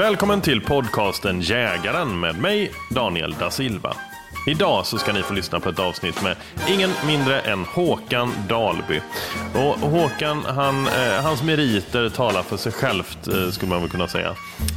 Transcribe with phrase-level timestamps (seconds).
[0.00, 3.96] Välkommen till podcasten Jägaren med mig, Daniel da Silva.
[4.46, 6.36] Idag så ska ni få lyssna på ett avsnitt med
[6.68, 9.00] ingen mindre än Håkan Dalby.
[9.54, 14.08] Och Håkan, han, eh, hans meriter talar för sig självt eh, skulle man väl kunna
[14.08, 14.34] säga.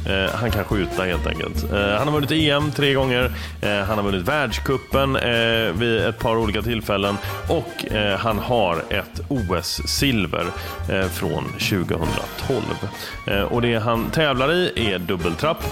[0.08, 1.72] Eh, han kan skjuta helt enkelt.
[1.72, 6.18] Eh, han har vunnit EM tre gånger, eh, han har vunnit världskuppen eh, vid ett
[6.18, 10.46] par olika tillfällen och eh, han har ett OS-silver
[10.90, 12.62] eh, från 2012.
[13.26, 15.64] Eh, och det han tävlar i är dubbeltrapp.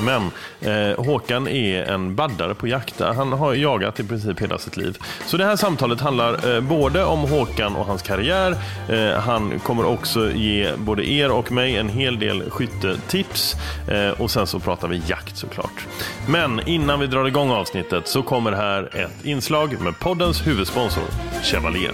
[0.00, 3.00] Men eh, Håkan är en baddare på jakt.
[3.00, 4.98] Han har jagat i princip hela sitt liv.
[5.26, 8.56] Så det här samtalet handlar eh, både om Håkan och hans karriär.
[8.88, 13.56] Eh, han kommer också ge både er och mig en hel del skyttetips.
[13.88, 15.86] Eh, och sen så pratar vi jakt såklart.
[16.28, 21.04] Men innan vi drar igång avsnittet så kommer här ett inslag med poddens huvudsponsor
[21.42, 21.92] Chevalier.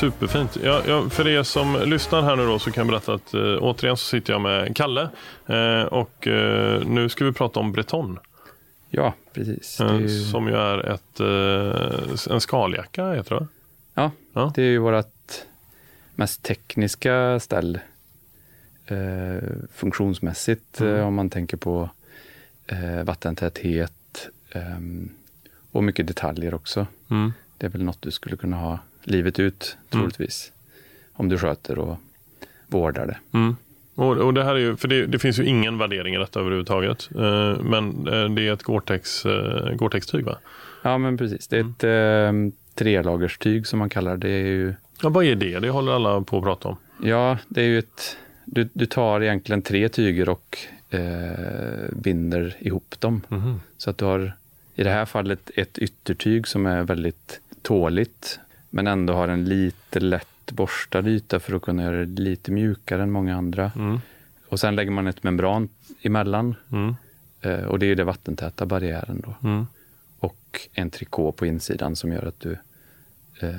[0.00, 0.58] Superfint.
[0.62, 3.56] Ja, ja, för er som lyssnar här nu då så kan jag berätta att eh,
[3.60, 5.08] återigen så sitter jag med Kalle
[5.46, 8.18] eh, och eh, nu ska vi prata om Breton.
[8.90, 9.80] Ja, precis.
[9.80, 13.46] Eh, ju, Som ju är ett, eh, en skaljacka heter det
[13.94, 14.52] ja, ja.
[14.54, 15.06] det är ju vårt
[16.14, 17.78] mest tekniska ställ
[18.86, 21.06] eh, funktionsmässigt Mm.
[21.06, 21.90] om man tänker på
[23.04, 25.10] vattentäthet ehm,
[25.72, 26.86] och mycket detaljer också.
[27.10, 27.32] Mm.
[27.58, 30.52] Det är väl något du skulle kunna ha livet ut troligtvis.
[31.12, 31.96] Om du sköter och
[32.66, 33.18] vårdar det.
[33.38, 33.56] Mm.
[33.94, 36.40] Och, och det här är ju, för det, det finns ju ingen värdering i detta
[36.40, 37.08] överhuvudtaget.
[37.14, 40.38] Eh, men eh, det är ett eh, Gore-Tex-tyg va?
[40.82, 41.48] Ja, men precis.
[41.48, 41.72] Det är Mm.
[42.48, 44.28] ett eh, trelagerstyg som man kallar det.
[44.28, 45.58] Det är ju Ja, vad är det?
[45.58, 46.76] Det håller alla på att prata om.
[47.02, 48.16] Ja, det är ju ett...
[48.44, 50.58] Du, du tar egentligen tre tyger och
[50.90, 53.20] eh, binder ihop dem.
[53.28, 53.60] Mhm.
[53.78, 54.32] Så att du har
[54.74, 58.38] i det här fallet ett yttertyg som är väldigt tåligt
[58.70, 63.02] men ändå har en lite lätt borstad yta för att kunna göra det lite mjukare
[63.02, 63.72] än många andra.
[63.76, 64.00] Mm.
[64.48, 65.68] Och sen lägger man ett membran
[66.02, 66.94] emellan Mm.
[67.40, 69.48] eh, och det är den vattentäta barriären då.
[69.48, 69.66] Mm.
[70.18, 72.56] Och en trikå på insidan som gör att du
[73.40, 73.50] eh,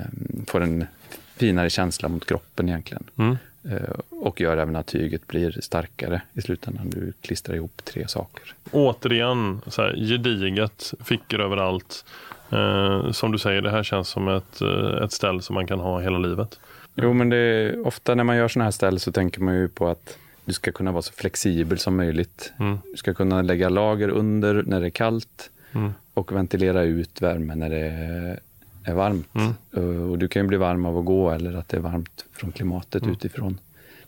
[0.46, 0.86] får en
[1.36, 3.04] finare känsla mot kroppen egentligen.
[3.16, 3.36] Mm.
[3.64, 6.90] Eh, och gör även att tyget blir starkare i slutändan.
[6.90, 8.54] Du klistrar ihop tre saker.
[8.70, 12.04] återigen så här, gediget, fickor överallt.
[12.52, 15.80] Eh, som du säger, det här känns som ett, eh, ett ställ som man kan
[15.80, 16.58] ha hela livet.
[16.94, 19.68] Jo, men det är, ofta när man gör sådana här ställ så tänker man ju
[19.68, 22.52] på att du ska kunna vara så flexibel som möjligt.
[22.58, 22.78] Mm.
[22.90, 25.92] Du ska kunna lägga lager under när det är kallt Mm.
[26.14, 27.80] och ventilera ut värme när det
[28.84, 29.28] är varmt.
[29.34, 29.54] Mm.
[29.76, 32.24] Eh, Och du kan ju bli varm av att gå eller att det är varmt
[32.32, 33.12] från klimatet Mm.
[33.14, 33.58] utifrån.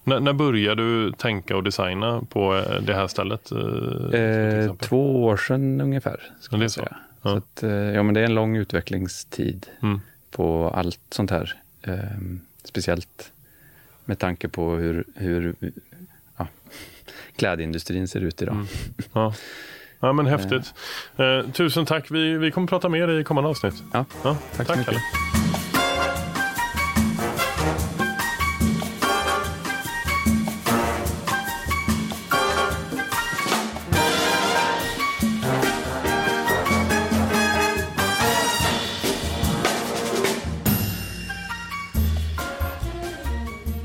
[0.04, 3.52] När, när började du tänka och designa på eh, det här stället?
[3.52, 6.20] eh, två år sedan ungefär.
[6.40, 6.80] Ska det är så.
[6.80, 6.96] säga.
[7.22, 7.30] Ja.
[7.30, 10.00] Så att, eh, ja, men det är en lång utvecklingstid Mm.
[10.30, 11.54] på allt sånt här.
[11.82, 11.94] Eh,
[12.64, 13.32] speciellt
[14.04, 15.54] med tanke på hur, hur
[16.36, 16.46] ja,
[17.36, 18.54] klädindustrin ser ut idag.
[18.54, 18.66] Mm.
[19.12, 19.34] Ja.
[20.00, 20.74] ja, men häftigt.
[21.16, 22.10] Eh, tusen tack.
[22.10, 23.82] Vi, vi kommer prata mer i kommande avsnitt.
[23.92, 24.86] Ja, Ja, tack så mycket.
[24.86, 25.00] Kalle.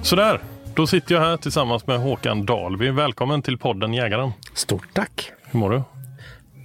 [0.07, 0.39] Sådär,
[0.75, 2.89] då sitter jag här tillsammans med Håkan Dalby.
[2.89, 4.31] Välkommen till podden Jägaren.
[4.53, 5.31] Stort tack!
[5.43, 5.83] Hur mår du?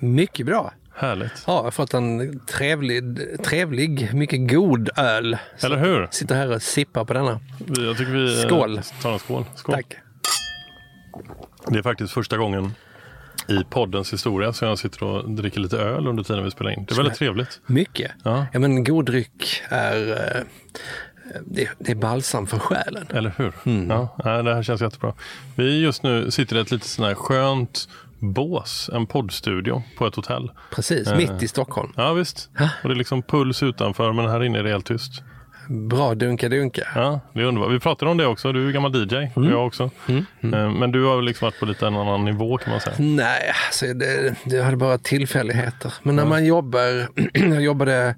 [0.06, 0.72] Mycket bra.
[0.94, 1.32] Härligt.
[1.46, 3.02] Ja, jag har fått en trevlig,
[3.44, 5.36] trevlig mycket god öl.
[5.62, 6.08] Eller hur?
[6.10, 7.40] Sitter här och sippar på denna.
[7.66, 8.80] Jag tycker vi eh, Skål.
[9.02, 9.44] tar en skål.
[9.54, 9.74] skål.
[9.74, 9.96] Tack.
[11.66, 12.74] Det är faktiskt första gången
[13.48, 14.52] i poddens historia.
[14.52, 16.84] Så jag sitter och dricker lite öl under tiden vi spelar in.
[16.84, 17.60] Det är väldigt trevligt.
[17.66, 18.10] Mycket.
[18.24, 18.46] Ja.
[18.52, 20.42] Ja, men god dryck är, eh,
[21.46, 23.06] det, det är balsam för själen.
[23.10, 23.52] Eller hur?
[23.88, 25.12] Ja, nej, det här känns jättebra.
[25.56, 27.88] Vi just nu sitter i ett lite sån här skönt
[28.18, 30.50] bås, en poddstudio på ett hotell.
[30.74, 31.16] Precis, Eh.
[31.16, 31.92] mitt i Stockholm.
[31.96, 32.50] Ja visst.
[32.82, 35.22] Och det är liksom puls utanför men här inne är det helt tyst.
[35.68, 36.82] Bra dunka-dunka.
[36.94, 37.72] Ja, det är underbart.
[37.72, 38.52] Vi pratade om det också.
[38.52, 39.90] Du är gammal DJ och jag också.
[40.40, 42.96] Eh, Men du har liksom varit på lite en annan nivå kan man säga.
[42.98, 45.94] Nej, alltså det, det hade bara tillfälligheter.
[46.02, 48.14] Men när man jobbar, jag jobbade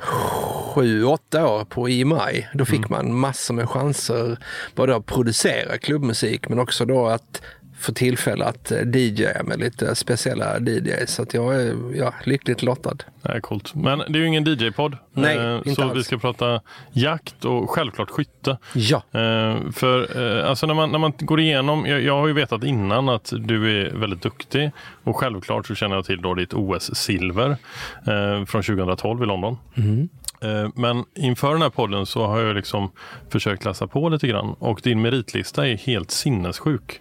[0.00, 2.46] sju, åtta år på EMI.
[2.54, 4.38] Då fick man massor med chanser
[4.74, 7.42] både att producera klubbmusik men också då att
[7.80, 11.14] få tillfälle att eh, DJa med lite speciella DJs.
[11.14, 12.96] Så att jag är ja, lyckligt lottad.
[13.22, 13.74] Det är coolt.
[13.74, 14.96] Men det är ju ingen DJ-podd.
[15.12, 15.96] Nej, Eh, inte Så alls.
[15.96, 16.60] vi ska prata
[16.92, 18.58] jakt och självklart skytte.
[18.74, 22.32] Ja, Eh, för eh, alltså när man, när man går igenom, jag, jag har ju
[22.32, 24.70] vetat innan att du är väldigt duktig
[25.04, 27.50] och självklart så känner jag till då ditt OS-silver
[28.06, 29.56] eh, från 2012 i London.
[29.76, 29.82] Eh,
[30.42, 32.90] Eh, men inför den här podden så har jag liksom
[33.30, 37.00] försökt läsa på lite grann och din meritlista är helt sinnessjuk.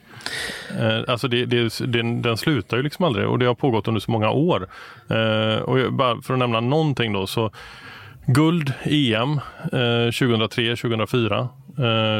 [0.80, 4.01] Eh, alltså det, det, den, den slutar ju liksom aldrig och det har pågått under
[4.01, 4.68] så många år.
[5.09, 7.51] Eh, och bara för att nämna någonting då så
[8.25, 9.39] Guld EM
[9.71, 11.50] 2003, 2004,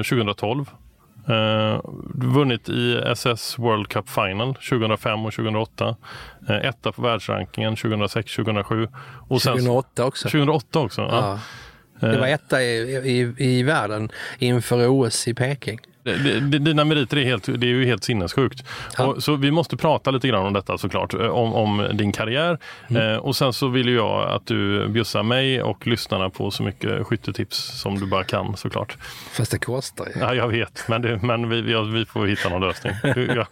[0.10, 0.66] 2012.
[1.30, 1.82] Eh,
[2.14, 5.96] vunnit i SS World Cup Final 2005 och 2008.
[6.50, 8.88] Eh, etta på världsrankingen 2006, 2007.
[9.28, 10.30] Och sen, 2008 också.
[10.30, 11.02] 2008 också.
[11.02, 11.40] Ja.
[12.00, 12.08] Ja.
[12.08, 15.80] Det var etta i, i, i världen inför OS i Peking.
[16.60, 18.64] Dina meriter är, helt, det är ju helt sinnessjukt.
[18.98, 19.06] Ja.
[19.06, 22.58] Och, så vi måste prata lite grann om detta såklart, eh, om, om din karriär.
[22.88, 23.14] Mm.
[23.14, 27.08] Eh, och sen så vill jag att du bjussar mig och lyssnarna på så mycket
[27.08, 28.98] skyttetips som du bara kan såklart.
[29.32, 30.22] Fast det kostar ju.
[30.22, 32.94] Ja, jag vet, men, det, men vi, vi, vi får hitta någon lösning.
[33.36, 33.46] Ja,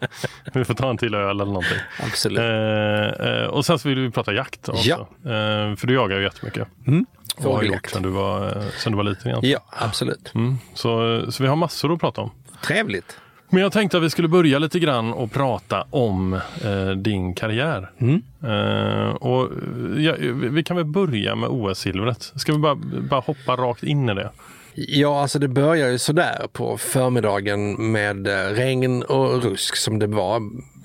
[0.53, 1.77] vi får ta en till öl eller någonting.
[2.03, 2.39] Absolut.
[2.39, 4.89] Eh, eh, och sen så vill vi prata jakt också.
[4.89, 5.07] Ja.
[5.31, 6.67] Eh, för du jagar ju jättemycket.
[6.87, 7.05] Mm.
[7.37, 9.59] Och har gjort sen du var, eh, sen du var liten egentligen.
[9.69, 10.31] Ja, absolut.
[10.35, 10.57] Mm.
[10.73, 12.31] Så, så vi har massor att prata om.
[12.65, 13.17] Trevligt.
[13.49, 17.91] Men jag tänkte att vi skulle börja lite grann och prata om eh, din karriär.
[17.97, 18.21] Mm.
[18.43, 22.33] Eh, och, eh, ja, vi kan väl börja med OS-silvret.
[22.35, 22.75] Ska vi bara,
[23.09, 24.31] bara hoppa rakt in i det?
[24.73, 30.07] Ja, alltså det börjar ju sådär på förmiddagen med eh, regn och rusk som det
[30.07, 30.35] var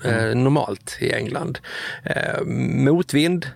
[0.05, 1.59] eh, normalt i England.
[2.03, 2.45] Eh,
[2.85, 3.47] motvind,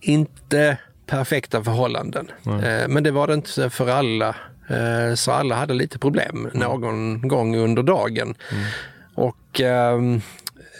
[0.00, 2.30] inte perfekta förhållanden.
[2.46, 4.28] Eh, men det var det inte för alla.
[4.68, 8.34] Eh, så alla hade lite problem någon gång under dagen.
[9.14, 10.20] Och ehm,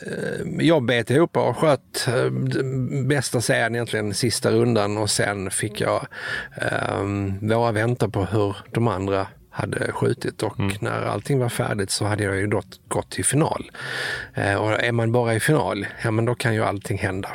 [0.06, 2.08] eh, jag bet ihop och sköt
[3.06, 6.06] bästa serien egentligen sista rundan och sen fick jag
[7.00, 9.26] um, våra vänta på hur de andra
[9.58, 13.70] hade skjutit och när allting var färdigt så hade jag ju då gått till final.
[14.34, 17.28] Eh, och är man bara i final, ja men då kan ju allting hända.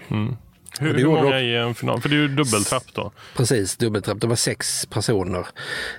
[0.83, 2.01] Hur, hur många i en final?
[2.01, 3.11] För det är ju dubbeltrapp då.
[3.35, 4.21] Precis, dubbeltrapp.
[4.21, 5.47] Det var sex personer.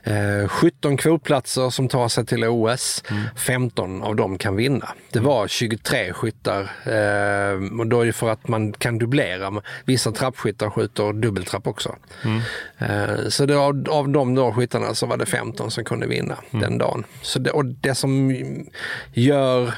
[0.03, 3.03] Eh, 17 kvotplatser som tar sig till OS.
[3.37, 4.89] 15 av dem kan vinna.
[5.13, 9.63] Det var 23 skyttar eh, och då är det för att man kan dubblera.
[9.85, 11.97] Vissa trappskyttar skjuter dubbeltrapp också.
[12.79, 16.39] Eh, så det, av, av de då skyttarna så var det 15 som kunde vinna
[16.51, 17.05] den dagen.
[17.23, 18.35] Så det, och det som
[19.13, 19.75] gör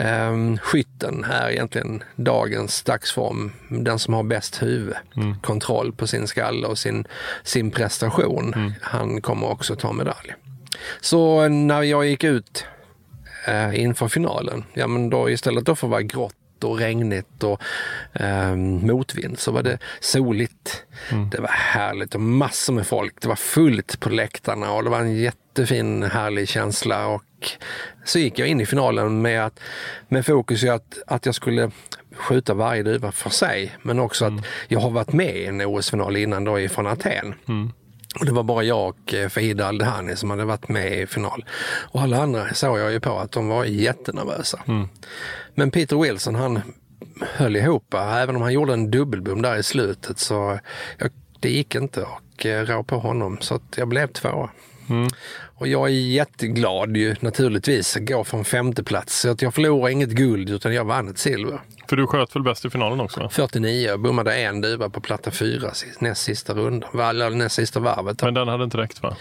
[0.00, 3.52] Um, skytten är egentligen dagens dagsform.
[3.68, 4.94] Den som har bäst huvud,
[5.42, 7.04] kontroll på sin skalle och sin,
[7.42, 8.74] sin prestation.
[8.80, 10.34] Han kommer också ta medalj.
[11.00, 12.64] Så när jag gick ut
[13.46, 16.34] eh, inför finalen, ja men då istället då för att vara grått
[16.64, 17.62] och regnigt och
[18.12, 20.84] eh, motvind så var det soligt.
[21.32, 23.14] Det var härligt och massor med folk.
[23.20, 27.22] Det var fullt på läktarna och det var en jättefin härlig känsla och
[28.04, 29.60] så gick jag in i finalen med, att,
[30.08, 31.70] med fokus i att, att jag skulle
[32.14, 36.16] skjuta varje duva för sig men också att jag har varit med i en OS-final
[36.16, 37.34] innan då från Aten.
[38.20, 41.44] Och det var bara jag och eh, Fahida Aldehani som hade varit med i final.
[41.64, 44.62] Och alla andra såg jag ju på att de var jättenervösa.
[45.54, 46.60] Men Peter Wilson han
[47.20, 50.58] höll ihop, även om han gjorde en dubbelbom där i slutet så
[50.98, 54.50] jag, det gick inte och eh, rå på honom så att jag blev tvåa.
[55.54, 59.20] Och jag är jätteglad ju naturligtvis att gå från femte plats.
[59.20, 61.60] Så att jag förlorade inget guld utan jag vann ett silver.
[61.88, 63.20] För du sköt väl bäst i finalen också?
[63.20, 63.28] va?
[63.28, 68.22] 49, jag bommade en duva på platta fyra näst sista rundan, näst sista varvet.
[68.22, 69.16] Men den hade inte räckt va?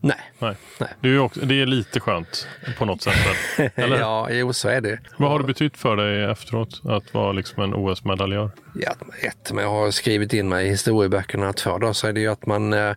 [0.00, 0.16] Nej.
[0.38, 0.56] Nej.
[0.78, 0.88] Nej.
[1.00, 3.14] Det är, också, det är lite skönt på något sätt.
[3.74, 3.98] Eller?
[3.98, 4.98] Ja, jo så är det.
[5.16, 8.50] Vad har det betytt för dig efteråt att vara liksom en OS-medaljör?
[8.74, 12.20] Ja, ett, men jag har skrivit in mig i historieböckerna två då, så är det
[12.20, 12.94] ju att man eh,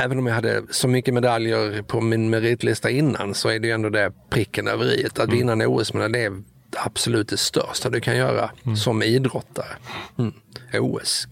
[0.00, 3.72] Även om jag hade så mycket medaljer på min meritlista innan så är det ju
[3.72, 5.06] ändå det pricken över i.
[5.18, 6.32] Att vinna en OS-medalj det är
[6.76, 9.76] absolut det största du kan göra som idrottare.
[10.18, 10.32] Mm.
[10.80, 11.28] OS.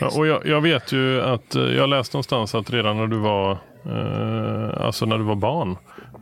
[0.00, 3.18] Ja, och jag, jag vet ju att eh, jag läste någonstans att redan när du
[3.18, 3.50] var
[3.84, 5.76] eh, alltså när du var barn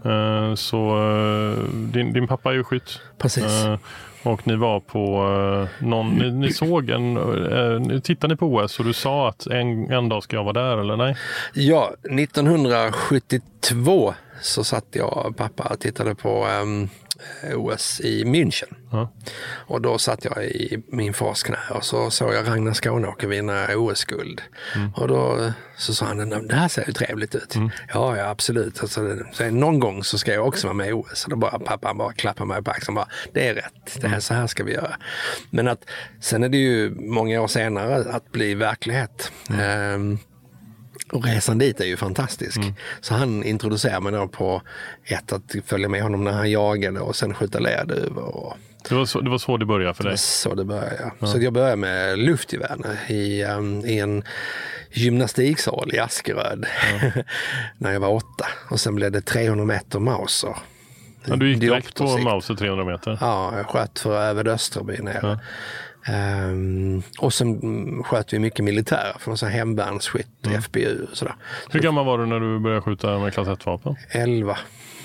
[0.04, 3.00] eh, så eh, din, din pappa är ju skytt.
[3.18, 3.44] Precis.
[4.22, 8.78] Och ni var på eh, någon, ni, ni såg en, eh, tittade ni på OS
[8.78, 11.16] och du sa att en, en dag ska jag vara där eller nej?
[11.54, 16.88] Ja, 1972 så satt jag och pappa och tittade på ehm,
[17.54, 18.74] OS i München.
[18.92, 19.12] Ja.
[19.50, 23.66] Och då satt jag i min fars knä och så såg jag Ragnar Skåneåker vinna
[23.76, 24.42] OS-guld.
[24.94, 27.54] Och då så sa han, "Nej, det här ser ju trevligt ut.
[27.94, 28.80] Ja, ja absolut.
[28.80, 31.24] Alltså, sen någon gång så ska jag också vara med i OS.
[31.24, 34.00] Och då bara pappa han bara klappar mig på axeln bara, det är rätt.
[34.00, 34.96] Det här, så här ska vi göra.
[35.50, 35.84] Men att
[36.20, 39.32] sen är det ju många år senare att bli verklighet.
[39.60, 40.18] Ehm,
[41.12, 42.60] och resan dit är ju fantastisk.
[43.00, 44.62] Så han introducerar mig då på
[45.04, 48.54] ett att följa med honom när han jagade och sen skjuta lerduvor.
[48.88, 50.18] Det var så det, var så det började för dig?
[50.18, 51.12] så det började.
[51.22, 54.22] Så jag började med luftgevär i, um, i en
[54.90, 56.66] gymnastiksal i Askeröd
[57.78, 58.46] när jag var åtta.
[58.70, 60.56] Och sen blev det 300 meter Mauser.
[61.24, 62.18] Ja, du gick direkt på.
[62.18, 63.18] Mauser 300 meter?
[63.20, 65.38] Ja, jag sköt för Övre Österby nere.
[66.08, 71.34] Ehm, och sen mm, sköt vi mycket militära från så hemvärnsskytt, FBU och sådär.
[71.70, 73.96] Hur gammal var du när du började skjuta med klass 1-vapen?
[74.10, 74.58] 11,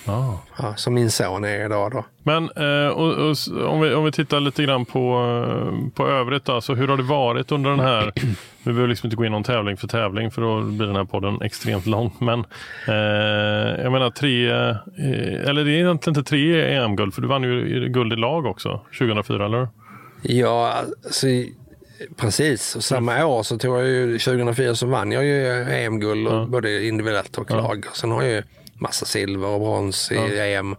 [0.05, 0.33] Ah.
[0.57, 2.05] ja, som min son är idag då.
[2.23, 3.35] Men eh, och, och,
[3.73, 6.45] om, vi, om vi tittar lite grann på, eh, på övrigt.
[6.45, 8.11] Då, så hur har det varit under den här...
[8.63, 11.03] Vi behöver liksom inte gå in någon tävling för tävling för då blir den här
[11.03, 12.11] podden extremt lång.
[12.19, 12.39] Men
[12.87, 14.75] eh, jag menar tre, eh,
[15.49, 18.81] eller det är egentligen inte tre EM-guld för du vann ju guld i lag också
[18.97, 19.67] 2004 eller?
[20.23, 21.27] Ja, alltså,
[22.15, 22.75] precis.
[22.75, 26.85] Och samma år så tog jag ju, 2004 så vann jag ju EM-guld och både
[26.85, 27.85] individuellt och lag.
[27.89, 30.75] Och sen har jag ju massa silver och brons i EM.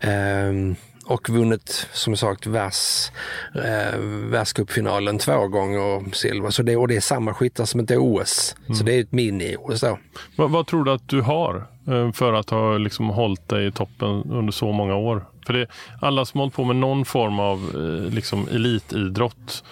[0.00, 3.12] Ehm, och vunnit som sagt världs,
[3.54, 6.50] eh, världscupfinalen två gånger silver.
[6.50, 8.56] Så det, och det är samma skyttar som ett OS.
[8.78, 9.98] Så det är ett mini-OS då.
[10.36, 13.72] Vad, vad tror du att du har eh, för att ha liksom hållit dig i
[13.72, 15.24] toppen under så många år?
[15.46, 15.66] För det,
[16.00, 19.64] alla som hållit på med någon form av eh, liksom elitidrott,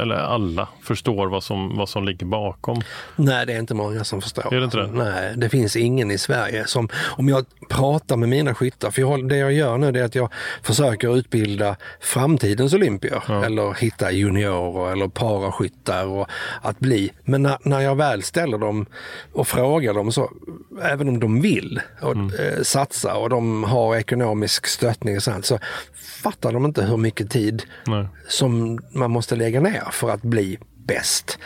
[0.00, 2.80] eller alla, förstår vad som, vad som ligger bakom.
[3.16, 4.54] Nej, det är inte många som förstår.
[4.54, 4.86] Är det inte det?
[4.86, 9.28] Nej, det finns ingen i Sverige som, om jag pratar med mina skyttar, för jag,
[9.28, 15.08] det jag gör nu är att jag försöker utbilda framtidens olympier eller hitta juniorer eller
[15.08, 16.28] paraskyttar och
[16.62, 17.12] att bli.
[17.24, 18.86] Men när, när jag väl ställer dem
[19.32, 20.30] och frågar dem så,
[20.82, 25.58] även om de vill och, eh, satsa och de har ekonomisk stöttning och sånt, så
[26.22, 28.06] fattar de inte hur mycket tid Nej.
[28.28, 31.38] som man måste lägga ner för att bli bäst.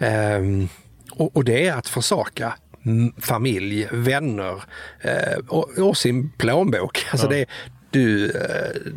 [0.00, 0.68] Ehm,
[1.12, 2.54] och, och det är att försaka
[2.86, 4.62] mm, familj, vänner
[5.00, 7.06] eh, och, och sin plånbok.
[7.10, 7.46] Alltså det,
[7.90, 8.92] du, eh,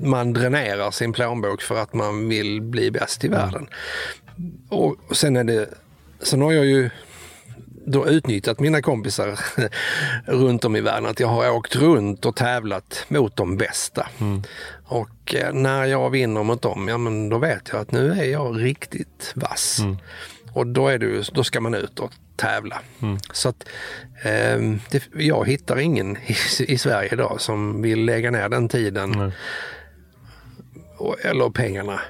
[0.00, 3.68] man dränerar sin plånbok för att man vill bli bäst i världen.
[4.68, 5.68] Och, och sen är det,
[6.22, 6.90] sen har jag ju
[7.90, 9.38] då utnyttjat mina kompisar
[10.26, 11.10] runt om i världen.
[11.10, 14.08] Att jag har åkt runt och tävlat mot de bästa.
[14.84, 18.24] Och eh, när jag vinner mot dem, ja men då vet jag att nu är
[18.24, 19.80] jag riktigt vass.
[20.52, 22.80] Och då, är det, då ska man ut och tävla.
[23.32, 23.68] Så att
[24.22, 29.10] ehm, det, jag hittar ingen i, i Sverige idag som vill lägga ner den tiden
[29.10, 29.30] Nej.
[30.96, 32.00] och, eller pengarna.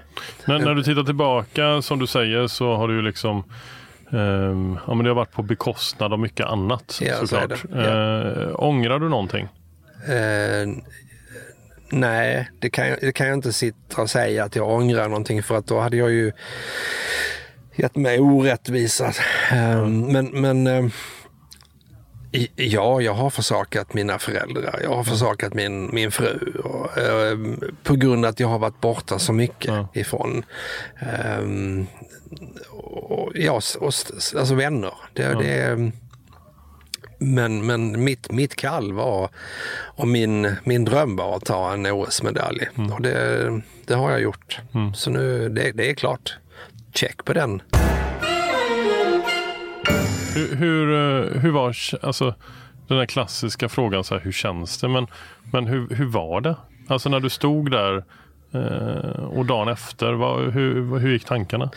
[0.44, 3.44] När, när du tittar tillbaka, som du säger, så har du ju liksom
[4.12, 7.64] ehm, ja, men det har varit på bekostnad av mycket annat Ja, så såklart.
[7.70, 8.48] det.
[8.48, 9.48] Eh, ångrar du någonting?
[10.08, 10.68] Eh,
[11.90, 15.42] nej, det kan, jag, det kan jag inte sitta och säga att jag ångrar någonting
[15.42, 16.32] för att då hade jag ju
[17.76, 19.06] gett mig orättvisa.
[19.52, 20.86] Eh, Men, men eh,
[22.32, 24.80] i- ja, jag har försakat mina föräldrar.
[24.82, 26.52] Jag har försakat min, min fru.
[26.64, 27.38] Och, eh,
[27.82, 29.88] på grund av att jag har varit borta så mycket Ja.
[29.94, 30.44] ifrån
[32.88, 33.92] och, ja, och,
[34.36, 34.92] alltså vänner.
[35.12, 35.92] Det, det är,
[37.18, 39.30] men, men mitt, mitt kall var
[39.96, 42.68] och min, min dröm var att ta en OS-medalj.
[42.92, 44.60] Och det, det har jag gjort.
[44.94, 46.36] Så nu, det, det är klart.
[46.94, 47.62] Check på den.
[50.34, 52.34] Hur, hur, eh, hur var alltså,
[52.88, 54.88] den där klassiska frågan, så här, hur känns det?
[54.88, 55.06] Men,
[55.52, 56.56] men hur, hur var det?
[56.88, 58.04] Alltså när du stod där
[59.28, 61.70] och dagen efter, vad, hur, hur gick tankarna?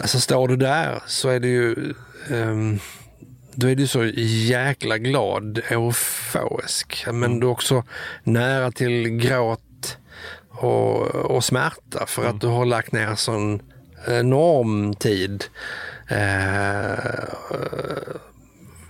[0.00, 1.94] Alltså står du där så är det ju
[2.30, 2.78] ehm,
[3.54, 7.06] då är du så jäkla glad, euforisk.
[7.12, 7.84] Men du är också
[8.22, 9.98] nära till gråt
[10.48, 13.62] och, och smärta för att du har lagt ner sån
[14.06, 15.44] enorm tid
[16.08, 16.92] eh,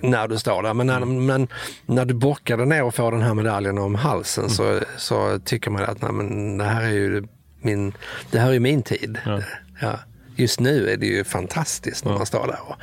[0.00, 0.74] när du står där.
[0.74, 1.48] Men när, men
[1.86, 5.84] när du bockar ner och får den här medaljen om halsen så, så tycker man
[5.84, 7.26] att nej, men det här är ju
[7.60, 7.92] min,
[8.30, 9.18] det här är min tid.
[9.24, 9.40] Ja.
[9.80, 9.98] Ja.
[10.36, 12.58] Just nu är det ju fantastiskt när man står där.
[12.62, 12.76] Och,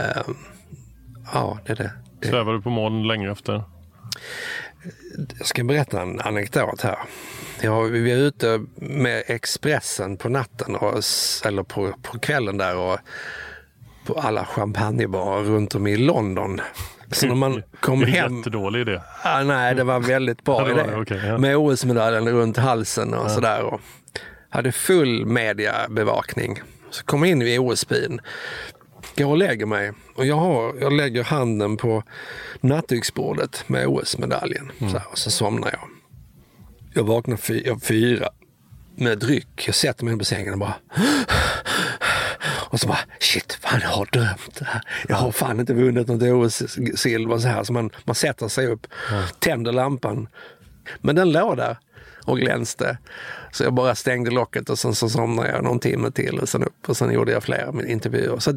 [0.00, 0.36] ehm,
[1.32, 1.92] ja, det är det.
[2.20, 2.28] det.
[2.28, 3.62] Svävar du på moln länge efter?
[5.38, 6.98] Jag ska berätta en anekdot här.
[7.60, 10.94] Jag, vi var ute med Expressen på natten, och,
[11.44, 12.98] eller på, på kvällen där och
[14.04, 16.60] på alla champagnebarer runt om i London.
[17.10, 18.36] Så när man kom en hem...
[18.36, 19.00] jättedålig idé.
[19.22, 20.94] Ah, nej, det var väldigt bra Ja, idé.
[20.96, 21.38] okej, ja.
[21.38, 23.62] Med OS-medaljen runt halsen och sådär.
[23.62, 23.80] Och
[24.48, 26.60] hade full mediabevakning.
[26.90, 28.20] Så kom jag in i OS-bilen.
[29.16, 29.92] Går och lägger mig.
[30.14, 32.02] Och jag, har, jag lägger handen på
[32.60, 34.70] nattduksbordet med OS-medaljen.
[34.78, 34.92] Mm.
[34.92, 35.88] Så här, och så somnar jag.
[36.94, 38.28] Jag vaknar fy, jag fyra
[38.96, 39.64] med dryck.
[39.66, 40.74] Jag sätter mig på sängen och bara...
[42.72, 44.82] Och så bara, shit, fan jag har drömt det här.
[45.08, 47.64] Jag har fan inte vunnit något OS-silver så här.
[47.64, 48.86] Så man, man sätter sig upp,
[49.38, 50.28] tänder lampan.
[51.00, 51.76] Men den låg där
[52.24, 52.98] och glänste.
[53.50, 56.64] Så jag bara stängde locket och sen så somnade jag någon timme till och sen
[56.64, 58.38] upp och sen gjorde jag fler intervjuer.
[58.38, 58.52] Så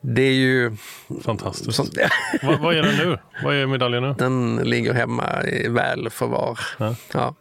[0.00, 0.76] det är ju...
[1.24, 1.74] Fantastiskt.
[1.74, 1.86] Som,
[2.42, 3.18] vad, vad är den nu?
[3.44, 4.14] Vad är medaljen nu?
[4.18, 6.60] den ligger hemma i väl förvar.
[6.78, 6.94] Ja.
[7.12, 7.34] Ja.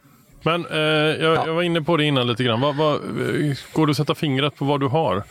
[0.48, 2.62] Men eh, jag, jag var inne på det innan lite grann.
[2.62, 5.24] Vad, vad, eh, går du att sätta fingret på vad du har?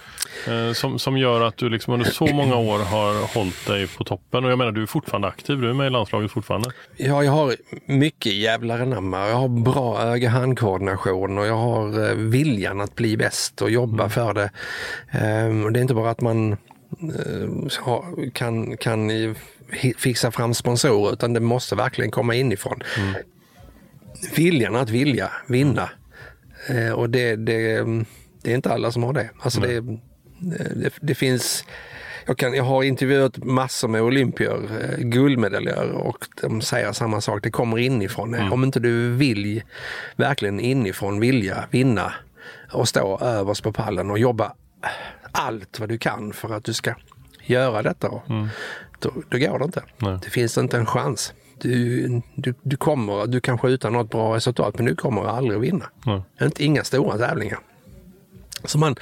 [0.49, 4.05] Eh, som, som gör att du liksom under så många år har hållit dig på
[4.05, 4.45] toppen.
[4.45, 5.61] Och jag menar, du är fortfarande aktiv.
[5.61, 6.71] Du är med i landslaget fortfarande.
[6.97, 7.57] Ja, jag har
[7.87, 9.29] mycket jävlar anamma.
[9.29, 14.35] Jag har bra öga-handkoordination och jag har eh, viljan att bli bäst och jobba för
[14.35, 14.51] det.
[15.65, 19.11] Och det är inte bara att man eh, kan, kan
[19.99, 22.83] fixa fram sponsorer utan det måste verkligen komma inifrån.
[24.37, 25.91] Viljan att vilja vinna.
[26.69, 27.85] Eh, och det, det,
[28.43, 29.31] det är inte alla som har det.
[29.41, 29.81] Alltså det,
[30.75, 31.65] det, det finns
[32.27, 37.43] jag, kan, jag har intervjuat massor med olympier, eh, guldmedaljörer och de säger samma sak.
[37.43, 38.53] Det kommer inifrån.
[38.53, 39.63] Om inte du vill
[40.17, 42.13] verkligen inifrån vilja vinna
[42.73, 44.53] och stå överst på pallen och jobba
[45.33, 46.95] allt vad du kan för att du ska
[47.43, 48.09] göra detta.
[48.09, 49.83] Då, då går det inte.
[49.99, 50.19] Nej.
[50.23, 51.35] Det finns inte en chans.
[51.61, 55.87] Du, du, du kommer, du kan skjuta något bra resultat men du kommer aldrig vinna.
[56.07, 56.23] Nej.
[56.43, 57.59] Inte, inga stora tävlingar.
[58.65, 58.97] Så man,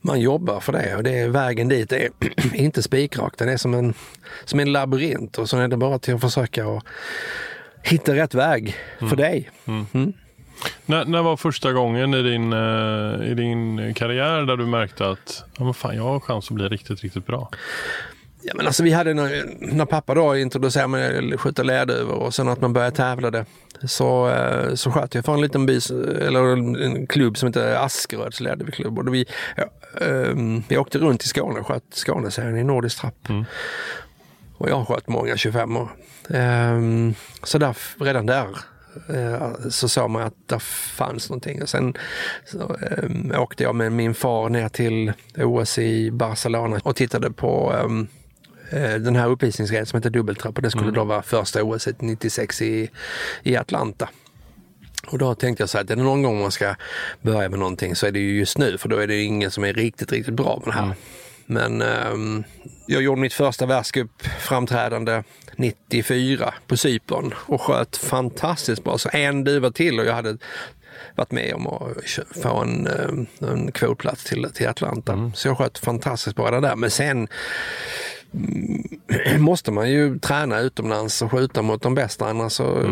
[0.00, 2.08] man jobbar för det och det är vägen dit är
[2.54, 3.34] inte spikrak.
[3.38, 3.94] Den är som en,
[4.44, 6.82] som en labyrint och så är det bara till att försöka och
[7.82, 9.50] hitta rätt väg för dig.
[10.86, 15.44] När, när var första gången i din, eh, i din karriär där du märkte att
[15.58, 17.50] ja, men fan, jag har chans att bli riktigt, riktigt bra?
[18.44, 22.34] Ja, men alltså vi hade när, när pappa då introducerade mig att skjuta lärduvor och
[22.34, 23.44] sen att man började tävla det.
[23.84, 25.80] Så, eh, så sköt jag för en liten by,
[26.20, 28.40] eller en klubb som heter Askeröds.
[28.84, 29.26] Och då vi,
[29.56, 29.64] ja,
[30.06, 33.28] ehm, vi åkte runt i Skåne och sköt Skåneserien i nordisk trapp.
[34.58, 35.88] Och jag har skjutit många 25 år.
[36.30, 38.48] Ehm, så där, redan där
[39.08, 40.60] eh, så såg man att det
[40.96, 41.62] fanns någonting.
[41.62, 41.94] Och sen
[42.44, 47.74] så, ehm, åkte jag med min far ner till OS i Barcelona och tittade på
[47.76, 47.88] eh,
[48.78, 52.90] den här uppvisningsgrejen som heter dubbeltrapp och det skulle då vara första OS 96 i,
[53.42, 54.08] i Atlanta.
[55.06, 56.74] Och då tänkte jag så här att är det någon gång man ska
[57.22, 59.64] börja med någonting så är det ju just nu för då är det ingen som
[59.64, 60.94] är riktigt, riktigt bra med det här.
[61.46, 62.44] Men ehm,
[62.86, 65.22] jag gjorde mitt första världscupframträdande
[65.56, 68.98] 94 på Cypern och sköt fantastiskt bra.
[68.98, 70.38] Så en duva till och jag hade
[71.16, 75.30] varit med om att få en, ehm, en kvotplats till, till Atlanta.
[75.34, 76.76] Så jag sköt fantastiskt bra där.
[76.76, 77.28] Men sen mm,
[79.38, 82.26] måste man ju träna utomlands och skjuta mot de bästa.
[82.26, 82.84] Annars så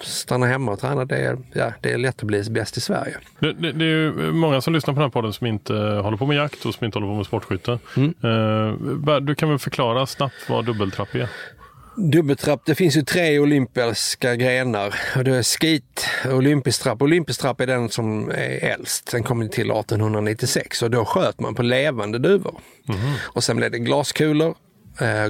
[0.00, 1.04] stanna hemma och träna.
[1.04, 3.16] Det är, ja, det är lätt att bli bäst i Sverige.
[3.38, 6.16] Det, det, det är ju många som lyssnar på den här podden som inte håller
[6.16, 7.72] på med jakt och som inte håller på med sportskytte.
[7.72, 11.28] Eh, bara- du kan väl förklara snabbt vad dubbeltrapp är?
[11.98, 14.94] Dubbeltrapp, det finns ju tre olympiska grenar.
[15.16, 17.02] Och det är skit, olympisk trapp.
[17.02, 19.10] Olympisk trapp är den som är äldst.
[19.10, 22.60] Den kom till 1896 och då sköt man på levande duvor.
[23.20, 24.54] Och sen blev det glaskulor,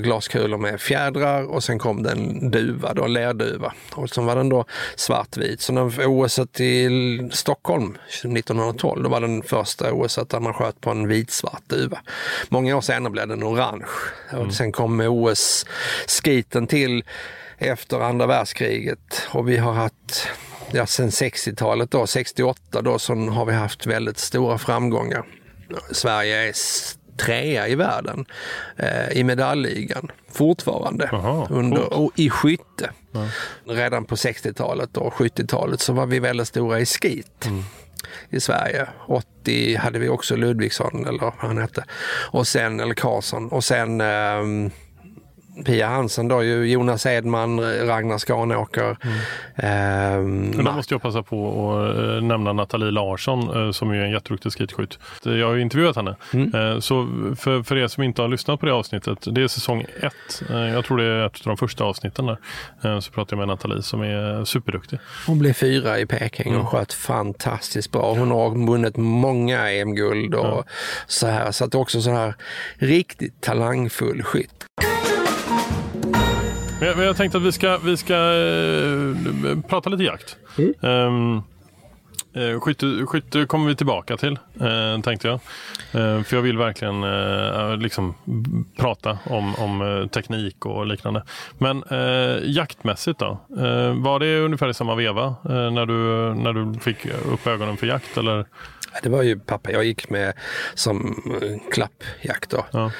[0.00, 3.72] glaskulor med fjädrar och sen kom det en duva, då, en lerduva.
[3.94, 4.64] Och så var den då
[4.96, 5.60] svartvit.
[5.60, 6.88] Så när OS i
[7.32, 11.98] Stockholm 1912, då var den första OS där man sköt på en vitsvart duva.
[12.48, 13.86] Många år senare blev den orange.
[14.32, 17.04] Och sen kom OS-skiten till
[17.58, 20.28] efter andra världskriget och vi har haft
[20.72, 25.24] Ja, sen 60-talet då, 68 då, så har vi haft väldigt stora framgångar.
[25.90, 26.52] Sverige är
[27.18, 28.26] trea i världen
[28.76, 31.08] eh, i medaljligan fortfarande.
[31.12, 32.90] Jaha, under, och i skytte.
[33.64, 37.48] Redan på 60-talet och 70-talet så var vi väldigt stora i skit
[38.30, 38.88] i Sverige.
[39.06, 41.84] 80 hade vi också Ludvigsson eller vad han hette.
[42.30, 43.48] Och sen, eller Karlsson.
[43.48, 44.70] Och sen ehm,
[45.64, 48.96] Pia Hansen då, ju Jonas Edman, Ragnar Skanåker.
[49.02, 50.50] Mm.
[50.50, 54.10] Men då måste jag passa på att eh, nämna Nathalie Larsson eh, som är en
[54.10, 54.98] jätteduktig skidskytt.
[55.22, 56.16] Jag har intervjuat henne.
[56.32, 56.54] Mm.
[56.54, 59.84] Eh, så för, för er som inte har lyssnat på det avsnittet, det är säsong
[60.00, 60.42] ett.
[60.48, 63.00] Jag tror det är ett av de första avsnitten där.
[63.00, 64.98] Så pratar jag med Nathalie som är superduktig.
[65.26, 66.66] Hon blev fyra i Peking och mm.
[66.66, 68.14] sköt fantastiskt bra.
[68.14, 70.64] Hon har vunnit många EM-guld och ja.
[71.06, 71.52] så här.
[71.52, 72.34] Så att också så här
[72.78, 74.67] riktigt talangfull skytt.
[76.80, 80.36] Men jag, tänkte att vi ska, vi ska uh, prata lite jakt.
[80.58, 80.74] Mm.
[80.80, 81.42] Um,
[82.36, 85.40] uh, skytte, skytte kommer vi tillbaka till, uh, tänkte jag.
[86.26, 87.00] för jag vill verkligen
[87.80, 88.14] liksom
[88.76, 91.22] prata om, om teknik och liknande.
[91.58, 91.84] Men
[92.42, 93.40] jaktmässigt då?
[93.96, 98.16] var det ungefär i samma veva när, du, när du fick upp ögonen för jakt?
[98.16, 98.46] Eller?
[99.02, 100.32] Det var ju pappa jag gick med
[100.74, 101.22] som
[101.72, 102.50] klappjakt.
[102.50, 102.66] Då.
[102.70, 102.90] Ja.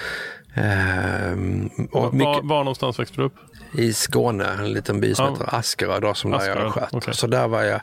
[0.55, 2.27] Ehm, och mycket...
[2.27, 3.35] var, var någonstans växte du upp?
[3.73, 5.33] I Skåne, en liten by som ja.
[5.33, 6.95] heter Askerö då, som Askerö, där jag sköt.
[6.95, 7.15] Okay.
[7.15, 7.81] Så där var jag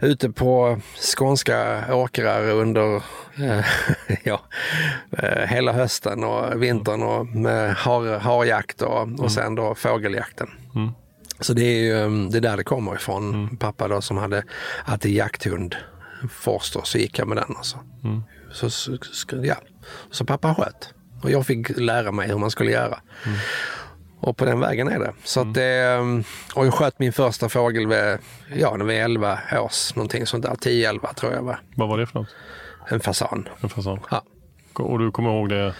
[0.00, 0.80] ute på
[1.16, 2.96] skånska åkrar under
[3.36, 3.64] eh,
[4.22, 4.40] ja,
[5.18, 9.30] eh, hela hösten och vintern och med har, harjakt och, och mm.
[9.30, 10.50] sen då fågeljakten.
[10.74, 10.90] Mm.
[11.40, 13.34] Så det är ju mm, det är där det kommer ifrån.
[13.34, 13.56] Mm.
[13.56, 14.42] Pappa då som hade
[14.84, 15.76] alltid jakthund,
[16.30, 17.56] Forster, så gick jag med den.
[17.56, 17.78] Alltså.
[18.04, 18.22] Mm.
[18.52, 18.96] Så, så,
[19.42, 19.56] ja.
[20.10, 23.00] så pappa sköt och jag fick lära mig hur man skulle göra.
[23.26, 23.38] Mm.
[24.22, 25.12] Och på den vägen är det.
[25.24, 28.18] Så att det, mm, och jag sköt min första fågel vid,
[28.54, 30.54] ja, när vi 11 års, någonting sånt där.
[30.54, 31.60] 10-11 tror jag var.
[31.76, 32.28] Vad var det för något?
[32.88, 33.48] En fasan.
[33.60, 34.00] En fasan?
[34.10, 34.22] Ja.
[34.74, 35.74] Och du kommer ihåg det?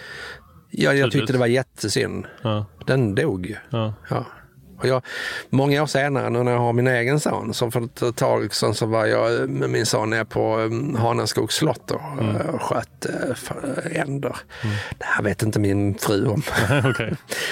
[0.69, 2.25] Ja, jag tyckte det var jättesynd.
[2.41, 2.65] Ja.
[2.85, 3.55] Den dog ju.
[3.69, 3.93] Ja.
[4.09, 4.25] ja.
[4.77, 5.01] Och jag,
[5.49, 8.73] många år senare, nu när jag har min egen son, så för ett tag sedan
[8.73, 12.59] så var jag med min son nere på um, Hanenskogs slott och mm.
[12.59, 14.35] sköt uh, änder.
[14.63, 14.75] Mm.
[14.97, 16.43] Det här vet inte min fru om.
[16.89, 17.11] okay.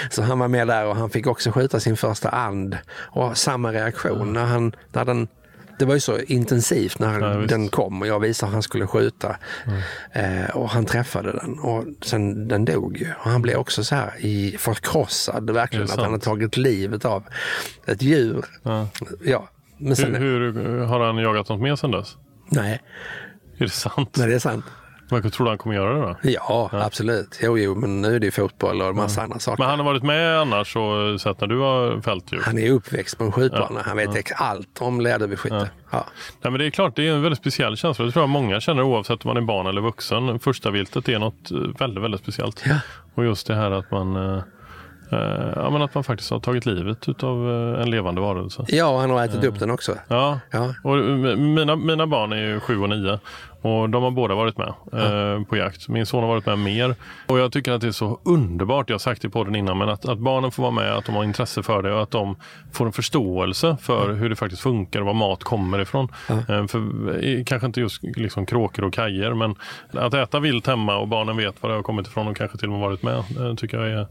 [0.09, 2.77] Så han var med där och han fick också skjuta sin första and.
[2.97, 4.33] Och samma reaktion mm.
[4.33, 5.27] när, han, när den
[5.81, 8.87] det var ju så intensivt när ja, den kom och jag visade hur han skulle
[8.87, 9.35] skjuta.
[9.65, 10.43] Mm.
[10.43, 13.07] Eh, och han träffade den och sen den dog ju.
[13.23, 17.23] Och han blev också så här i, förkrossad verkligen att han hade tagit livet av
[17.85, 18.45] ett djur.
[18.63, 18.87] Ja.
[19.23, 22.17] ja men sen, hur, hur, har han jagat något mer sen dess?
[22.49, 22.81] Nej.
[23.57, 24.15] Är det sant?
[24.17, 24.65] Nej, det är sant.
[25.11, 26.15] Men tror du han kommer göra det då?
[26.21, 27.39] Ja, ja, absolut.
[27.43, 29.23] Jo, jo, men nu är det ju fotboll och en massa ja.
[29.23, 29.63] andra saker.
[29.63, 32.41] Men han har varit med annars och sett när du har fält djur?
[32.45, 33.75] Han är uppväxt på en skjutbana.
[33.75, 33.81] Ja.
[33.85, 34.35] Han vet ja.
[34.35, 35.69] allt om lerduveskytte.
[35.91, 36.05] Ja.
[36.41, 38.05] Nej, men det är klart, det är en väldigt speciell känsla.
[38.05, 40.39] Det tror jag många känner oavsett om man är barn eller vuxen.
[40.39, 42.63] Första viltet är något väldigt, väldigt speciellt.
[43.15, 44.43] Och just det här att man eh,
[45.11, 48.65] Eh, ja, men att man faktiskt har tagit livet av eh, en levande varelse.
[48.67, 49.95] Ja, han har ätit upp den också.
[50.07, 50.75] Ja, ja.
[50.83, 50.97] Och
[51.37, 53.19] mina, mina barn är ju sju och nio
[53.61, 55.87] och de har båda varit med eh, på jakt.
[55.87, 56.95] Min son har varit med mer.
[57.27, 59.77] Och jag tycker att det är så underbart, jag har sagt det på den innan,
[59.77, 62.11] men att, att barnen får vara med, att de har intresse för det och att
[62.11, 62.35] de
[62.71, 64.15] får en förståelse för ja.
[64.15, 66.07] hur det faktiskt funkar och var mat kommer ifrån.
[66.27, 66.33] Ja.
[66.33, 69.55] Eh, för, kanske inte just liksom kråkor och kajer, men
[69.93, 72.67] att äta vilt hemma och barnen vet var det har kommit ifrån och kanske till
[72.67, 74.07] och med varit med, eh, tycker jag är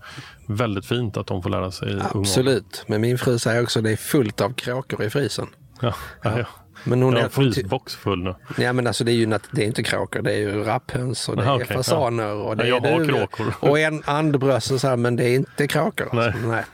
[0.46, 1.98] väldigt fint att de får lära sig.
[2.14, 5.46] Absolut, men min fru säger också att det är fullt av kråkor i frysen.
[5.80, 6.44] Ja, ja.
[6.84, 6.90] Ja.
[6.90, 8.34] Men hon är en frysbox full nu.
[8.58, 11.36] Ja men alltså det är ju det är inte kråkor, det är ju rapphöns och
[11.36, 13.54] det Aha, är okay, fasaner och det ja, är jag kråkor.
[13.60, 16.08] Och en andbröst och så här, men det är inte kråkor.
[16.12, 16.38] Alltså.
[16.48, 16.64] Nej.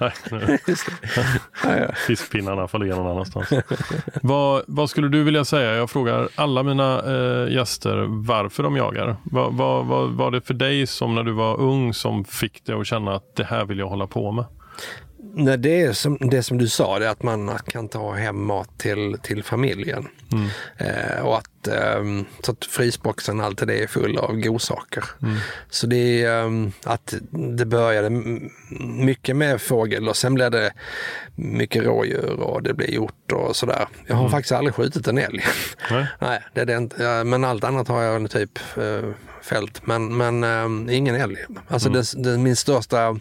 [0.00, 0.12] Nej.
[1.64, 1.94] Nej.
[2.06, 3.48] Fiskpinnarna ligga någon annanstans.
[4.22, 5.74] vad, vad skulle du vilja säga?
[5.74, 9.16] Jag frågar alla mina äh, gäster varför de jagar.
[9.24, 12.74] Vad, vad, vad var det för dig som när du var ung som fick dig
[12.74, 14.44] att känna att det här vill jag hålla på med?
[15.38, 18.44] Nej, det är som, det som du sa, det är att man kan ta hem
[18.44, 20.08] mat till, till familjen.
[20.32, 20.48] Mm.
[20.76, 22.04] Eh, och att, eh,
[22.42, 25.04] så att frysboxen alltid är full av godsaker.
[25.22, 25.36] Mm.
[25.70, 27.14] Så det är eh, att
[27.56, 28.10] det började
[28.80, 30.72] mycket med fågel och sen blev det
[31.34, 33.88] mycket rådjur och det blev hjort och sådär.
[34.06, 34.30] Jag har mm.
[34.30, 35.44] faktiskt aldrig skjutit en älg.
[35.90, 36.06] Nej.
[36.18, 37.24] Nej, det är det inte.
[37.24, 39.10] Men allt annat har jag typ eh,
[39.42, 39.86] fält.
[39.86, 41.36] Men, men ehm, ingen älg.
[41.68, 42.00] Alltså mm.
[42.00, 43.18] det, det, min största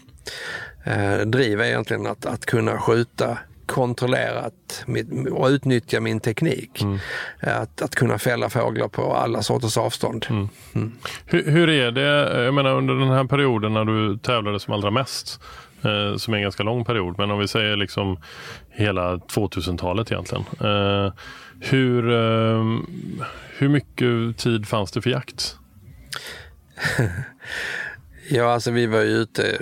[0.85, 4.85] eh, driv är egentligen att, att kunna skjuta kontrollerat
[5.31, 6.81] och utnyttja min teknik.
[6.81, 6.99] Mm.
[7.39, 10.25] Att, att kunna fälla fåglar på alla sorters avstånd.
[10.29, 10.49] Mm.
[10.75, 10.91] Mm.
[11.25, 14.91] Hur, hur, är det, jag menar under den här perioden när du tävlade som allra
[14.91, 15.39] mest,
[15.83, 18.17] eh, som är en ganska lång period, men om vi säger liksom
[18.69, 20.45] hela 2000-talet egentligen.
[20.61, 21.13] Eh,
[21.59, 22.63] hur, eh,
[23.57, 25.55] hur mycket tid fanns det för jakt?
[28.29, 29.57] Ja, alltså vi var ju ute,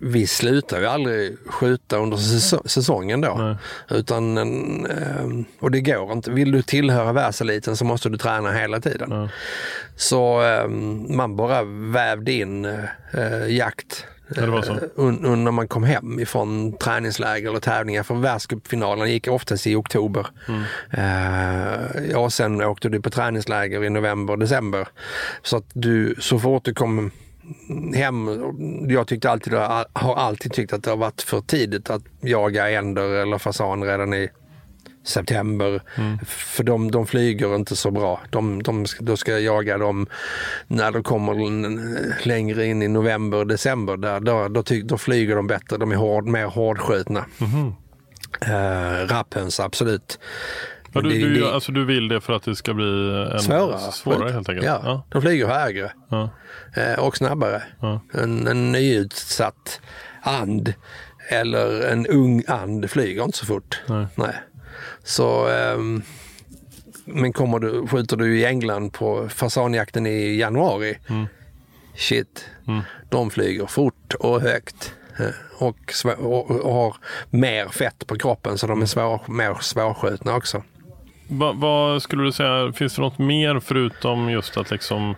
[0.00, 2.16] vi slutade ju aldrig skjuta under
[2.68, 3.34] säsongen då.
[3.38, 3.56] Nej.
[3.98, 6.30] Utan, ehm, och det går inte.
[6.30, 9.08] Vill du tillhöra världseliten så måste du träna hela tiden.
[9.08, 9.28] Nej.
[9.96, 14.42] Så ehm, man bara vävde in äh, jakt Ja.
[14.42, 18.02] Eh, när man kom hem ifrån träningsläger eller tävlingar.
[18.02, 20.26] För världscupfinalen gick oftast i oktober.
[20.48, 20.62] Mm.
[20.90, 24.88] Eh, ja, sen åkte du på träningsläger i november, december.
[25.42, 27.10] Så att du, så fort du kom
[27.94, 28.28] hem,
[28.88, 29.52] jag tyckte alltid,
[29.92, 34.14] har alltid tyckt att det har varit för tidigt att jaga änder eller fasan redan
[34.14, 34.28] i
[35.04, 35.82] september.
[35.94, 36.18] Mm.
[36.26, 38.20] För de, de flyger inte så bra.
[38.30, 40.06] De, de, då ska jag jaga dem
[40.66, 41.34] när de kommer
[42.26, 43.96] längre in i november, december.
[43.96, 45.76] Där, då, då, ty, då flyger de bättre.
[45.76, 47.24] De är hård, mer hårdskjutna.
[47.40, 47.72] Mm.
[48.48, 50.18] Uh, rapphöns, absolut.
[50.92, 54.32] Ja, du, du, alltså, du vill det för att det ska bli en svårare, svårare
[54.32, 54.66] helt enkelt?
[54.66, 55.06] Ja, ja.
[55.08, 56.30] de flyger högre ja.
[56.78, 57.62] Uh, och snabbare.
[57.80, 58.00] Ja.
[58.12, 59.80] En, en nyutsatt
[60.22, 60.74] and
[61.28, 63.80] eller en ung and flyger inte så fort.
[63.86, 64.06] Nej.
[64.14, 64.34] Nej.
[65.04, 66.02] Så, um,
[67.04, 71.26] men kommer du, skjuter du i England på fasanjakten i januari, mm.
[71.94, 72.80] shit, mm.
[73.08, 74.94] de flyger fort och högt.
[75.18, 76.96] Eh, och, och, och, har
[77.30, 80.62] mer fett på kroppen så de är svår, mer svårskjutna också.
[81.28, 85.14] Va, vad skulle du säga, finns det något mer förutom just att liksom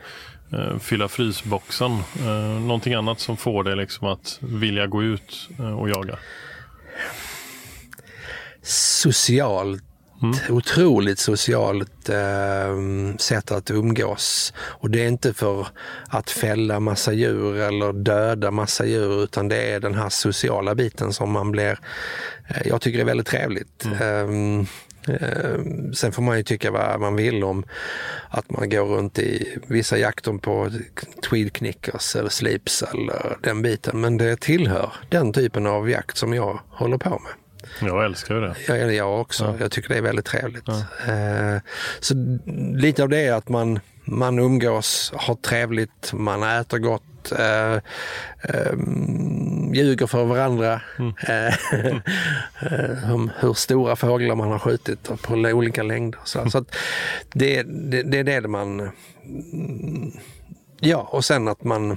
[0.52, 1.92] eh, fylla frysboxen?
[2.20, 6.18] Eh, någonting annat som får dig liksom att vilja gå ut eh, och jaga?
[8.64, 9.82] socialt
[10.22, 10.36] Mm.
[10.48, 14.54] Otroligt socialt eh, sätt att umgås.
[14.58, 15.66] Och det är inte för
[16.08, 21.12] att fälla massa djur eller döda massa djur utan det är den här sociala biten
[21.12, 21.78] som man blir,
[22.64, 23.84] jag tycker är väldigt trevligt.
[23.84, 24.66] Mm.
[25.08, 25.58] Eh,
[25.94, 27.64] sen får man ju tycka vad man vill om
[28.28, 30.70] att man går runt i vissa jakter på
[31.30, 34.00] tweedknickers eller slips eller den biten.
[34.00, 37.32] Men det tillhör den typen av jakt som jag håller på med.
[37.80, 38.56] Jag älskar det.
[38.68, 39.44] Jag, jag också.
[39.44, 39.54] Ja.
[39.60, 40.64] Jag tycker det är väldigt trevligt.
[40.66, 41.12] Ja.
[41.12, 41.60] Eh,
[42.00, 42.14] så
[42.74, 47.74] lite av det är att man, man umgås, har trevligt, man äter gott, eh,
[48.42, 48.72] eh,
[49.72, 50.80] ljuger för varandra.
[50.98, 51.12] Mm.
[53.12, 56.20] om hur stora fåglar man har skjutit på olika längder.
[56.24, 56.64] Så, så
[57.32, 58.90] det, det, det är det man...
[60.80, 61.96] Ja, och sen att man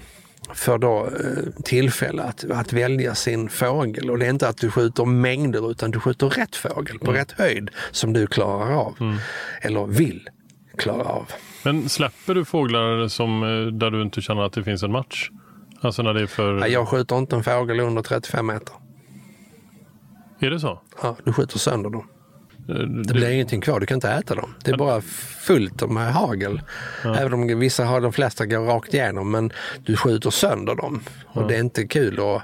[0.54, 4.10] får då eh, tillfälle att, att välja sin fågel.
[4.10, 7.16] Och det är inte att du skjuter mängder utan du skjuter rätt fågel på mm.
[7.16, 8.96] rätt höjd som du klarar av.
[9.00, 9.18] Mm.
[9.62, 10.30] Eller vill
[10.78, 11.32] klara av.
[11.66, 15.30] Men släpper du fåglar som, eh, där du inte känner att det finns en match?
[15.82, 16.54] Alltså när det är för...
[16.54, 18.74] Nej, jag skjuter inte en fågel under 35 meter.
[20.40, 20.82] Är det så?
[21.02, 22.08] Ja, du skjuter sönder dem.
[23.08, 24.54] Det blir ingenting kvar, du kan inte äta dem.
[24.64, 25.02] Det är bara
[25.42, 26.62] fullt med hagel.
[27.04, 27.16] Ja.
[27.16, 29.52] Även om vissa har, de flesta går rakt igenom, men
[29.86, 31.02] du skjuter sönder dem.
[31.26, 31.48] Och ja.
[31.48, 32.44] det är inte kul att,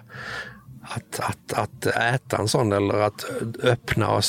[0.95, 3.25] att, att, att äta en sån eller att
[3.63, 4.23] öppna och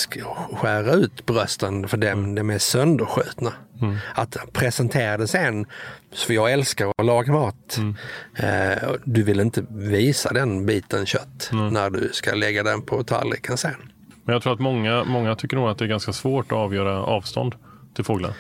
[0.59, 2.35] skära ut brösten för dem, mm.
[2.35, 3.53] de är sönderskjutna.
[3.83, 3.96] Mm.
[4.14, 5.66] Att presentera det sen,
[6.27, 7.79] för jag älskar att laga mat.
[7.79, 7.94] Mm.
[8.37, 13.57] Eh, du vill inte visa den biten kött när du ska lägga den på tallriken
[13.57, 13.92] sen.
[14.25, 17.03] Men jag tror att många, många tycker nog att det är ganska svårt att avgöra
[17.03, 17.55] avstånd
[17.94, 18.33] till fåglar.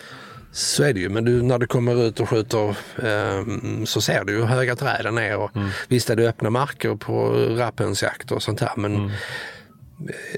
[0.54, 2.68] Så är det ju, men du, när du kommer ut och skjuter
[3.02, 3.44] eh,
[3.84, 5.36] så ser du hur höga träden är.
[5.36, 5.68] Och mm.
[5.88, 9.10] Visst är det öppna marker på rapphönsjakt och sånt här, men mm.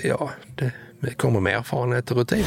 [0.04, 2.44] ja, det, det kommer med erfarenhet och rutin.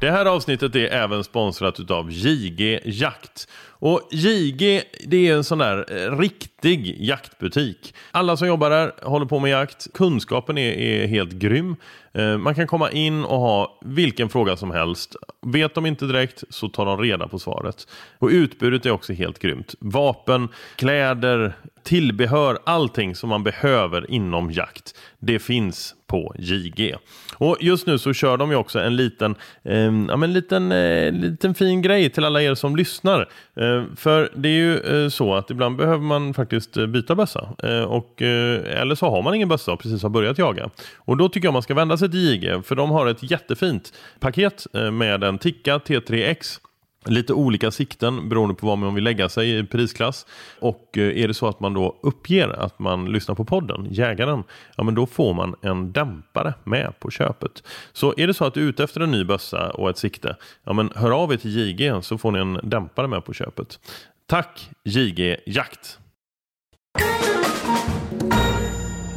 [0.00, 3.48] Det här avsnittet är även sponsrat av JG Jakt.
[3.84, 7.94] Och JG det är en sån där eh, riktig jaktbutik.
[8.10, 9.86] Alla som jobbar där håller på med jakt.
[9.94, 11.76] Kunskapen är, är helt grym.
[12.12, 15.16] Eh, man kan komma in och ha vilken fråga som helst.
[15.46, 17.86] Vet de inte direkt så tar de reda på svaret.
[18.18, 19.74] Och utbudet är också helt grymt.
[19.78, 24.94] Vapen, kläder, tillbehör, allting som man behöver inom jakt.
[25.18, 26.96] Det finns på JG.
[27.34, 31.12] Och just nu så kör de ju också en liten, eh, ja, men liten, eh,
[31.12, 33.28] liten fin grej till alla er som lyssnar.
[33.56, 37.14] Eh, Eh, för det är ju eh, så att ibland behöver man faktiskt eh, byta
[37.14, 37.48] bössa.
[37.86, 40.70] Och, eller så har man ingen bössa och precis har börjat jaga.
[40.96, 43.92] Och då tycker jag man ska vända sig till JG för de har ett jättefint
[44.20, 46.60] paket med en Tikka T3X
[47.04, 50.26] Lite olika sikten beroende på var man vill lägga sig i prisklass.
[50.60, 54.44] Och eh, är det så att man då uppger att man lyssnar på podden, Jägaren,
[54.76, 57.62] ja men då får man en dämpare med på köpet.
[57.92, 60.36] Så är det så att du är ute efter en ny bössa och ett sikte,
[60.64, 63.78] ja men hör av er till JG så får ni en dämpare med på köpet.
[64.26, 65.98] Tack JG Jakt!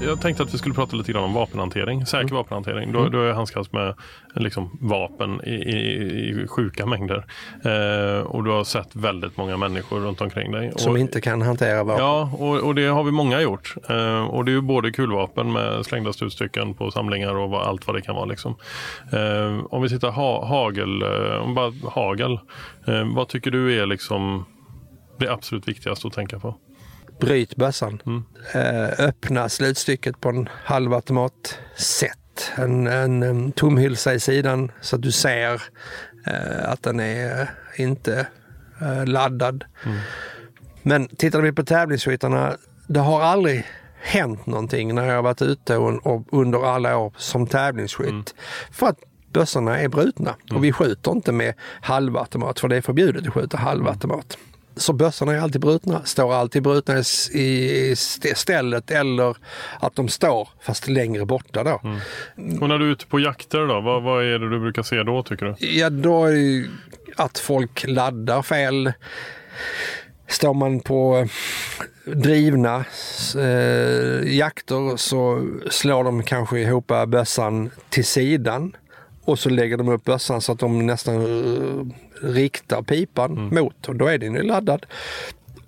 [0.01, 2.05] Jag tänkte att vi skulle prata lite grann om vapenhantering.
[2.05, 2.35] Säker mm.
[2.35, 2.91] vapenhantering.
[2.91, 3.13] Du, mm.
[3.13, 3.93] har handskats med
[4.35, 7.25] liksom, vapen i, i, i sjuka mängder.
[7.63, 10.71] Eh, och du har sett väldigt många människor runt omkring dig.
[10.75, 12.05] Som och, inte kan hantera vapen.
[12.05, 13.75] Ja, och, och, det har vi många gjort.
[13.89, 17.87] Eh, och det är ju både kulvapen med slängda slutstycken på samlingar och vad, allt
[17.87, 18.25] vad det kan vara.
[18.25, 18.55] Liksom.
[19.11, 22.39] Eh, om vi tittar ha, hagel, eh, om bara hagel.
[22.87, 24.45] Eh, vad tycker du är liksom
[25.19, 26.55] det absolut viktigaste att tänka på?
[27.19, 28.01] Bryt bössan.
[28.53, 31.59] Eh, öppna slutstycket på en halvautomat.
[31.77, 35.61] Sätt en, en, en tomhylsa i sidan så att du ser
[36.27, 38.27] eh, att den är inte
[38.81, 39.63] eh, laddad.
[40.81, 43.65] Men tittar vi på tävlingsskyttarna, det har aldrig
[44.01, 48.35] hänt någonting när jag har varit ute och, under alla år som tävlingsskytt.
[48.71, 48.99] För att
[49.33, 53.57] bössorna är brutna och vi skjuter inte med halvautomat för det är förbjudet att skjuta
[53.57, 54.37] halvautomat.
[54.77, 56.99] Så bössorna är alltid brutna, står alltid brutna
[57.31, 57.93] i,
[58.35, 59.37] stället eller
[59.79, 61.81] att de står fast längre borta då.
[62.61, 65.03] Och när du är ute på jakter då, vad, vad är det du brukar se
[65.03, 65.67] då tycker du?
[65.67, 66.69] Ja, då är det
[67.15, 68.93] att folk laddar fel.
[70.27, 71.27] Står man på
[72.05, 72.85] drivna
[73.35, 78.75] eh, jakter så slår de kanske ihop bössan till sidan
[79.25, 81.85] och så lägger de upp bössan så att de nästan eh,
[82.33, 84.85] riktar pipan mot och då är den ju laddad.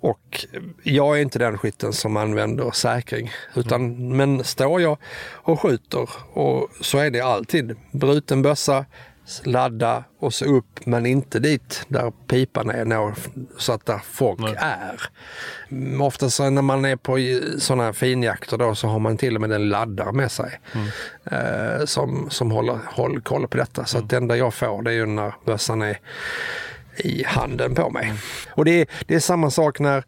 [0.00, 0.46] Och
[0.82, 3.30] jag är inte den skytten som använder säkring.
[3.56, 4.98] Utan, Men står jag
[5.32, 8.84] och skjuter och så är det alltid bruten bössa,
[9.44, 13.14] ladda och så upp men inte dit där pipan är når,
[13.58, 14.54] så att där folk Nej.
[14.58, 15.02] är.
[15.70, 17.18] Mm, Ofta så när man är på
[17.58, 20.60] sådana finjakter då så har man till och med en laddare med sig.
[21.24, 23.84] Eh, som som håller, håller koll på detta.
[23.84, 25.98] Så att det enda jag får det är ju när bössan är
[26.96, 28.12] i handen på mig.
[28.50, 30.04] Och det är, det är samma sak när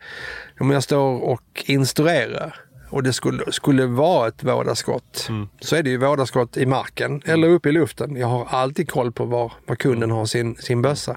[0.60, 5.28] om jag står och instruerar och det skulle, skulle vara ett vådaskott
[5.60, 8.16] så är det ju vådaskott i marken eller uppe i luften.
[8.16, 11.16] Jag har alltid koll på var, var kunden har sin, sin bössa.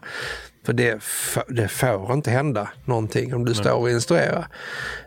[0.66, 1.04] För det,
[1.48, 4.48] det får inte hända någonting om du står och instruerar.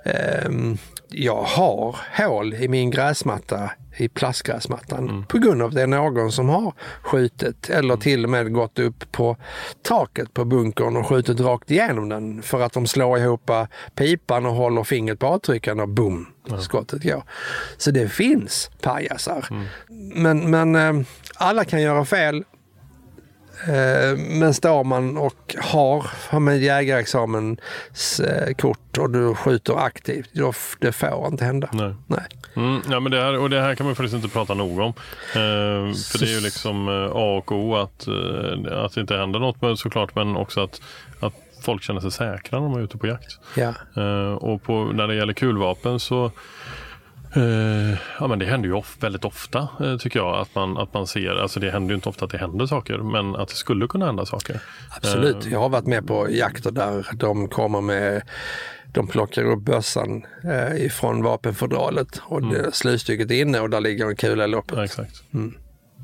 [0.04, 6.32] Ehm, jag har hål i min gräsmatta, i plastgräsmattan, på grund av det är någon
[6.32, 9.36] som har skjutit eller till och med gått upp på
[9.82, 13.50] taket på bunkern och skjutit rakt igenom den för att de slår ihop
[13.94, 16.26] pipan och håller fingret på avtryckaren och boom,
[16.60, 17.22] skottet går.
[17.76, 19.46] Så det finns pajasar.
[20.14, 22.44] Men, men eh, alla kan göra fel.
[23.64, 28.66] Eh, Men står man och har, har med jägarexamens eh,
[28.98, 31.68] och du skjuter aktivt, då det får inte hända.
[31.72, 31.94] Nej.
[32.06, 32.26] Nej.
[32.56, 34.92] Mm, ja, men det, här, och det här kan man faktiskt inte prata nog om.
[35.32, 38.08] Eh, för det är ju liksom eh, A och O att,
[38.72, 40.80] att det inte händer något men såklart men också att,
[41.20, 43.38] att folk känner sig säkra när de är ute på jakt.
[43.54, 43.74] Ja.
[43.96, 46.30] Eh, och på, när det gäller kulvapen så
[47.36, 50.94] eh, ja, men det händer ju of, väldigt ofta eh, tycker jag att man, att
[50.94, 53.54] man ser, alltså det händer ju inte ofta att det händer saker men att det
[53.54, 54.60] skulle kunna hända saker.
[54.96, 55.44] Absolut.
[55.46, 58.22] Jag har varit med på jakter där de kommer med
[58.92, 60.22] de plockar upp bössan
[60.78, 64.76] ifrån vapenfodralet och det, slutstycket är inne och där ligger en kula i loppet.
[64.76, 65.22] Ja, exakt.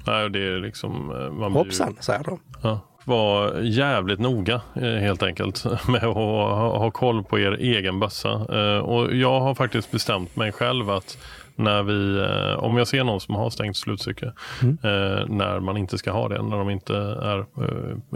[0.06, 1.06] Nej, och det är liksom,
[1.38, 2.40] man ju- Hoppsan, säger de.
[2.62, 8.30] Ja, var jävligt noga eh, helt enkelt med att ha, koll på er egen bössa.
[8.30, 11.18] Eh, Och jag har faktiskt bestämt mig själv att
[11.56, 14.26] när vi, eh, om jag ser någon som har stängt slutstycke,
[14.62, 17.44] eh, när man inte ska ha det, när de inte är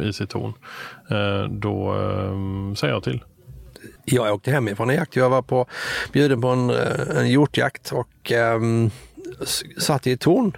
[0.09, 0.53] i sitt torn,
[1.61, 1.95] då
[2.77, 3.23] säger jag till.
[4.05, 5.17] Jag åkte hemifrån en jakt.
[5.17, 5.67] Jag var på,
[6.13, 6.71] bjuden på en,
[7.17, 8.33] en hjortjakt och
[9.43, 10.57] s- satt i ett torn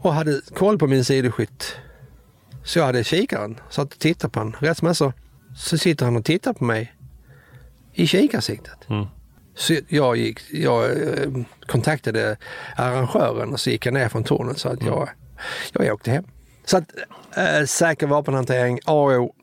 [0.00, 1.76] och hade koll på min sidoskytt.
[2.68, 4.54] Så jag hade kikaren, satt och tittade på honom.
[4.58, 5.12] Rätt som så,
[5.56, 6.94] så sitter han och tittar på mig
[7.92, 8.88] i kikarsiktet.
[8.88, 9.06] Mm.
[9.54, 11.30] Så jag, gick, jag eh,
[11.66, 12.36] kontaktade
[12.76, 15.08] arrangören och så gick jag ner från tornet så att jag,
[15.72, 16.24] jag åkte hem.
[16.64, 16.84] Så att
[17.36, 19.34] äh, säker vapenhantering, A och O.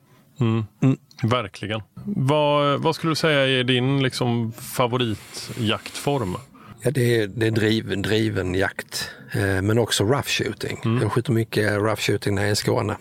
[1.23, 1.81] Verkligen.
[2.05, 6.37] Vad, vad skulle du säga är din liksom, favoritjaktform?
[6.85, 10.79] Ja, det är, det är driven, driven jakt, eh, men också rough shooting.
[11.01, 12.97] Jag skjuter mycket rough shooting när jag är i Skåne.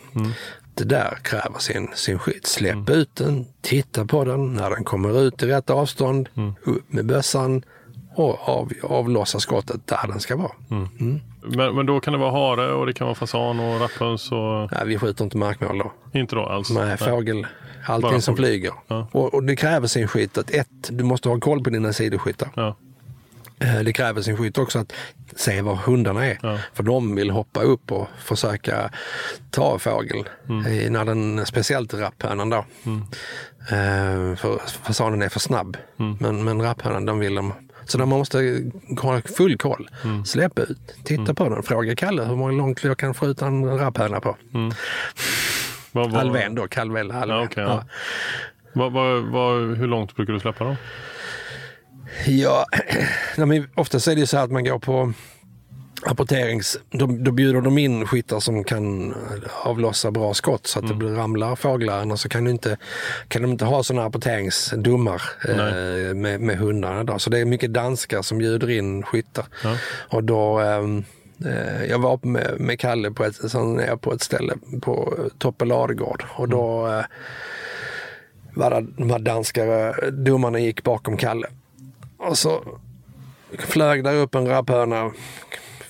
[0.75, 2.47] Det där kräver sin, sin skydd.
[2.47, 6.29] Släpp ut den, titta på den när den kommer ut i rätt avstånd,
[6.63, 7.63] upp med bössan
[8.17, 10.53] och av, avlossa skottet där den ska vara.
[11.43, 14.73] Men, men då kan det vara hare och det kan vara fasan och rapphöns och
[14.73, 15.93] Nej, vi skjuter inte markmål då.
[16.19, 16.71] inte då alls?
[16.71, 17.47] Nej, fågel,
[17.87, 18.73] allting Bara som flyger.
[18.87, 19.09] Ja.
[19.13, 22.49] Och, och det kräver sin skytt att ett, du måste ha koll på dina sidoskyttar.
[22.55, 22.77] Ja.
[23.65, 24.93] Eh, Det kräver sin skytt också att
[25.37, 26.39] se var hundarna är.
[26.43, 26.59] Ja.
[26.75, 28.91] För de vill hoppa upp och försöka
[29.51, 30.19] ta fågel.
[30.49, 32.57] Eh, När den, speciellt rapphönan då.
[33.69, 35.77] Eh, För fasanen är för snabb.
[36.21, 37.53] Men, men rapphönan, den vill de.
[37.87, 38.63] Så man måste
[39.03, 39.91] ha full koll.
[40.27, 44.21] Släpp ut, titta på den, fråga Kalle hur många långt jag kan skjuta en rapphöna
[44.21, 44.37] på.
[45.93, 47.37] Vad, Halvén då, kalv eller halvén.
[47.39, 47.85] Ja, okej, ja.
[49.77, 50.77] Hur långt brukar du släppa dem?
[52.27, 52.67] Ja,
[53.37, 55.13] men oftast är det så här att man går på
[56.07, 59.15] apporterings, då, då bjuder de in skyttar som kan
[59.63, 60.99] avlossa bra skott så att Mm.
[60.99, 62.01] det blir ramlar fåglar.
[62.01, 62.77] Annars så kan, du inte,
[63.29, 67.05] kan de inte ha sådana apporteringsdummar eh, med, med hundarna.
[67.05, 67.19] Då.
[67.19, 69.47] Så det är mycket danskar som bjuder in skyttar.
[69.65, 69.77] Ja.
[70.09, 71.05] Och då, ehm,
[71.47, 73.37] eh, jag var med, med Kalle på ett,
[74.01, 77.05] på ett ställe på Toppe Ladegård och då eh,
[78.55, 81.47] var det, de här danska domarna gick bakom Kalle.
[82.25, 82.79] Och så
[83.59, 85.13] flög där upp en rapphöna.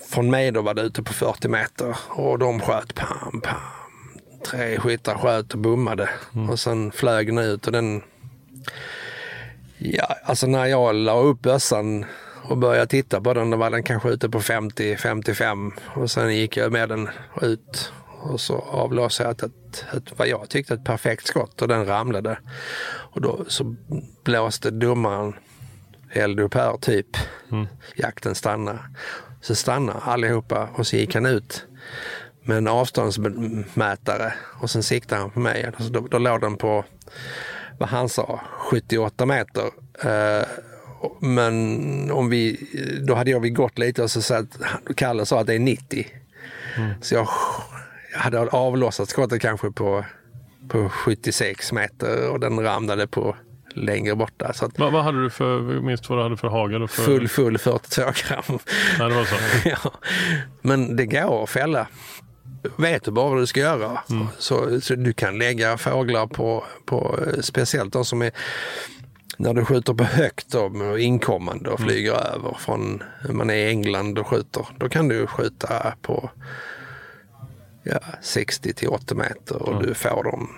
[0.08, 3.60] Från mig då var det ute på 40 meter och de sköt pam, pam.
[4.46, 6.08] Tre skyttar sköt och bommade
[6.50, 8.02] och sen flög den ut och den...
[9.78, 12.04] Ja, alltså när jag la upp bössan
[12.42, 16.56] och började titta på den, då var den kanske ute på 50-55 och sen gick
[16.56, 17.08] jag med den
[17.42, 21.86] ut och så avlossade jag ett, ett, vad jag tyckte ett perfekt skott och den
[21.86, 22.38] ramlade.
[22.86, 23.76] Och då så
[24.24, 25.34] blåste domaren
[26.16, 27.06] eld upp här typ.
[27.96, 28.78] Jakten stannade.
[29.40, 31.66] Så stannade allihopa och så gick han ut
[32.42, 35.64] med en avståndsmätare och sen siktade han på mig.
[35.64, 36.84] Alltså då, då låg den på,
[37.78, 39.64] vad han sa, 78 meter.
[40.04, 40.46] Eh,
[41.20, 42.68] men om vi,
[43.06, 44.58] då hade jag vi gått lite och så sa att
[44.96, 46.06] Kalle sa att det är 90.
[47.00, 47.28] Så jag,
[48.12, 50.04] jag hade avlossat skottet kanske på,
[50.68, 53.36] på 76 meter och den ramlade på
[53.74, 54.52] längre borta.
[54.52, 56.82] Så att Vad, vad hade du för, minst vad du hade för hagel?
[56.82, 58.58] och För, full, full 42 gram.
[58.98, 59.36] Nej, det var så.
[59.68, 59.92] ja.
[60.62, 61.86] Men det går att fälla.
[62.76, 64.00] Vet du bara vad du ska göra.
[64.38, 68.30] Så, så du kan lägga fåglar på, på eh, speciellt de som är
[69.36, 73.68] när du skjuter på högt då, med inkommande och flyger över från, man är i
[73.68, 76.30] England och skjuter, då kan du skjuta på
[77.84, 80.48] ja, 60 till 80 meter och du får dem.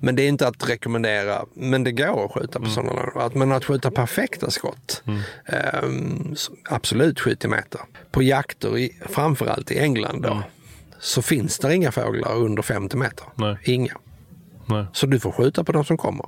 [0.00, 3.02] Men det är inte att rekommendera, men det går att skjuta på sådana.
[3.14, 5.02] Att, men att skjuta perfekta skott,
[5.46, 7.80] ehm, så absolut 70 meter.
[8.10, 10.42] På jakter, i, framförallt i England då,
[10.98, 13.26] så finns det inga fåglar under 50 meter.
[13.34, 13.56] Nej.
[13.64, 13.96] Inga.
[14.66, 14.86] Nej.
[14.92, 16.26] Så du får skjuta på de som kommer.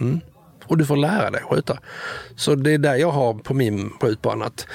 [0.00, 0.20] Mm.
[0.64, 1.78] Och du får lära dig skjuta.
[2.36, 4.44] Så det är där jag har på min skjutbana.
[4.44, 4.66] Att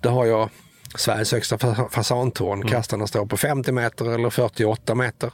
[0.00, 0.50] där har jag
[0.98, 2.68] Sveriges högsta fa- fasantorn.
[2.68, 5.30] Kastarna står på 50 meter eller 48 meter.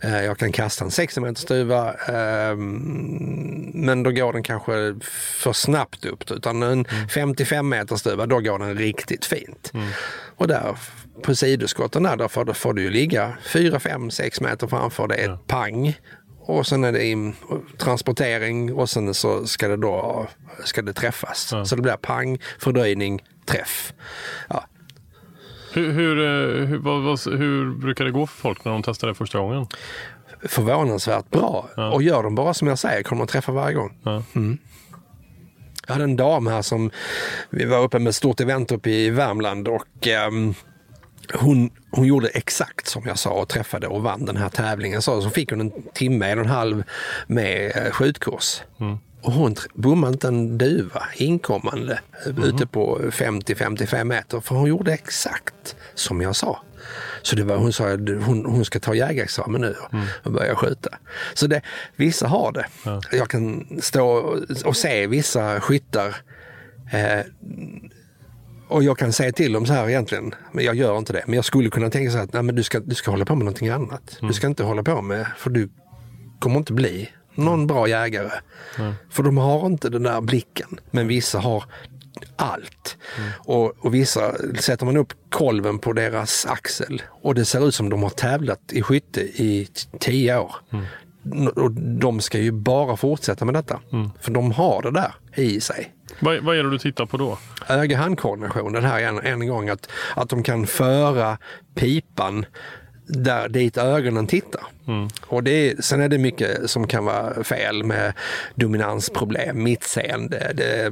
[0.00, 1.92] Eh, Jag kan kasta en 60 meter stuva.
[1.94, 4.72] ehm, Men då går den kanske
[5.40, 6.30] för snabbt upp.
[6.30, 9.72] Utan en 55 meter stuva, då går den riktigt fint.
[10.36, 10.76] Och där
[11.22, 15.08] på sidoskotten där, där får, då får du ju ligga 4, 5, 6 meter framför.
[15.08, 15.98] Det är ett pang.
[16.40, 17.34] Och sen är det in,
[17.78, 20.26] transportering och sen så ska det då
[20.64, 21.52] ska det träffas.
[21.64, 23.92] Så det blir pang, fördröjning, träff.
[24.48, 24.64] Ja.
[25.76, 29.08] Hur, hur, eh, hur, vad, vad, hur brukar det gå för folk när de testar
[29.08, 29.66] det första gången?
[30.42, 31.68] Förvånansvärt bra.
[31.92, 33.98] Och gör de bara som jag säger kommer de träffa varje gång.
[34.02, 34.22] Ja.
[35.86, 36.90] Jag hade en dam här som,
[37.50, 40.54] vi var uppe med ett stort event uppe i Värmland och ehm,
[41.34, 45.02] hon, hon gjorde exakt som jag sa och träffade och vann den här tävlingen.
[45.02, 46.82] Så, så fick hon en timme, en och en halv
[47.26, 48.62] med eh, skjutkurs.
[49.26, 54.92] Och hon bommade inte en duva inkommande eh, ute på 50-55 meter för hon gjorde
[54.92, 56.60] exakt som jag sa.
[57.22, 59.74] Så det var, hon sa att hon, hon ska ta jägarexamen nu
[60.22, 60.90] och börja skjuta.
[61.34, 61.62] Så det,
[61.96, 62.66] vissa har det.
[63.16, 66.16] Jag kan stå och, och se vissa skyttar
[66.92, 67.20] eh,
[68.68, 71.22] och jag kan säga till dem så här egentligen, men jag gör inte det.
[71.26, 73.24] Men jag skulle kunna tänka så här att nej, men du, ska, du ska hålla
[73.24, 74.18] på med någonting annat.
[74.20, 75.68] Du ska inte hålla på med, för du
[76.38, 78.30] kommer inte bli någon bra jägare.
[79.10, 80.78] För de har inte den där blicken.
[80.90, 81.64] Men vissa har
[82.36, 82.96] allt.
[83.38, 87.88] Och, och vissa sätter man upp kolven på deras axel och det ser ut som
[87.88, 89.68] de har tävlat i skytte i
[90.00, 90.54] tio år.
[91.54, 93.80] Och de ska ju bara fortsätta med detta.
[94.20, 97.38] För de har det där i sig Vad, vad är det du tittar på då?
[97.68, 101.38] öga-handkoordination, den här än, än en gång, att, att de kan föra
[101.74, 102.46] pipan
[103.06, 104.60] där dit ögonen tittar.
[105.26, 108.12] Och det är, sen är det mycket som kan vara fel med
[108.54, 110.90] dominansproblem, mittseende, det,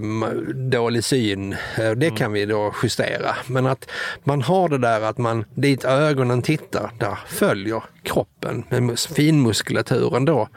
[0.71, 1.53] dålig syn.
[1.79, 3.37] Eh, Det kan vi då justera.
[3.47, 3.91] Men att
[4.25, 10.25] man har det där att man dit ögonen tittar, där följer kroppen med mus- finmuskulaturen
[10.25, 10.49] då.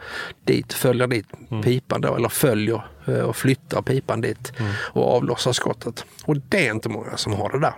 [0.44, 1.26] Dit följer dit
[1.64, 4.52] pipan då, eller följer eh, och flyttar pipan dit
[4.92, 6.04] och avlossar skottet.
[6.24, 7.72] Och det är inte många som har det där.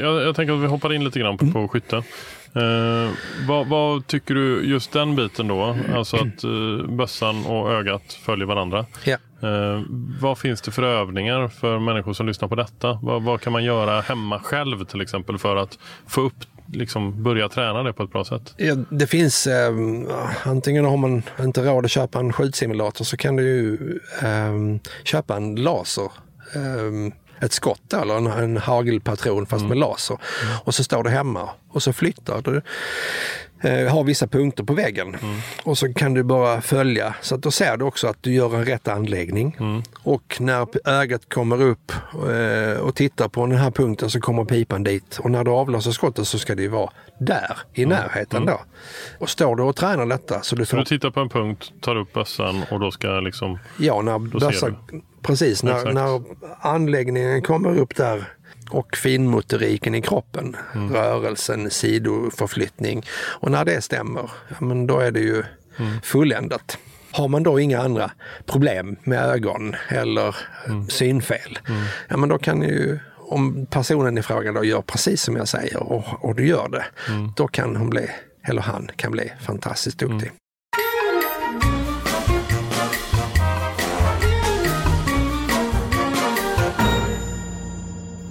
[0.00, 2.02] Jag, jag tänker att vi hoppar in lite grann på, på skytte.
[2.54, 3.10] Eh,
[3.48, 5.76] vad, vad tycker du just den biten då?
[5.94, 8.86] Alltså att eh, bössan och ögat följer varandra.
[9.04, 9.16] Ja.
[9.42, 9.82] Eh,
[10.20, 12.98] vad finns det för övningar för människor som lyssnar på detta?
[13.02, 16.34] Vad, vad kan man göra hemma själv till exempel för att få upp,
[16.72, 18.54] liksom börja träna det på ett bra sätt?
[18.56, 19.72] Ja, det finns, eh,
[20.42, 25.36] antingen har man inte råd att köpa en skjutsimulator så kan du ju eh, köpa
[25.36, 26.10] en laser.
[26.54, 30.18] Eh, ett skott eller en, en hagelpatron fast med laser.
[30.64, 32.62] Och så står du hemma och så flyttar du
[33.60, 35.08] eh, har vissa punkter på väggen.
[35.08, 35.40] Mm.
[35.64, 38.56] Och så kan du bara följa så att då ser du också att du gör
[38.56, 39.56] en rätt anläggning.
[39.60, 39.82] Mm.
[40.02, 44.84] Och när ögat kommer upp eh, och tittar på den här punkten så kommer pipan
[44.84, 45.18] dit.
[45.18, 47.98] Och när du avlossar skottet så ska det vara där i mm.
[47.98, 48.60] närheten då.
[49.18, 50.76] Och står du och tränar detta så du får...
[50.76, 53.58] Så du tittar på en punkt, tar upp bössan och då ska liksom...
[53.78, 54.76] Ja, när bössan...
[55.22, 56.22] Precis, när, när
[56.60, 58.24] anläggningen kommer upp där
[58.70, 60.56] och finmotoriken i kroppen.
[60.74, 60.92] Mm.
[60.92, 63.02] Rörelsen, sidoförflyttning.
[63.12, 65.44] Och när det stämmer, ja, men då är det ju
[65.78, 66.00] mm.
[66.02, 66.78] fulländat.
[67.10, 68.10] Har man då inga andra
[68.46, 70.88] problem med ögon eller mm.
[70.88, 71.82] synfel, mm.
[72.08, 72.98] ja men då kan ju
[73.30, 76.84] om personen i fråga då gör precis som jag säger och, och du gör det,
[77.08, 77.32] mm.
[77.36, 78.10] då kan hon bli,
[78.44, 80.32] eller han kan bli fantastiskt duktig.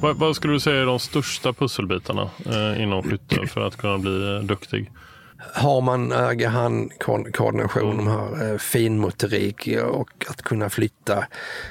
[0.08, 3.98] Vad, vad, skulle du säga är de största pusselbitarna eh, inom skytte för att kunna
[3.98, 4.92] bli eh, duktig?
[5.40, 11.26] Har man öga-hand-koordination, de här eh, finmotorik och att kunna flytta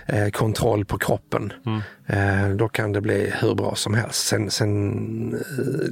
[0.07, 1.81] eh, kontroll på kroppen, mm.
[2.07, 4.27] eh, då kan det bli hur bra som helst.
[4.27, 5.31] Sen, sen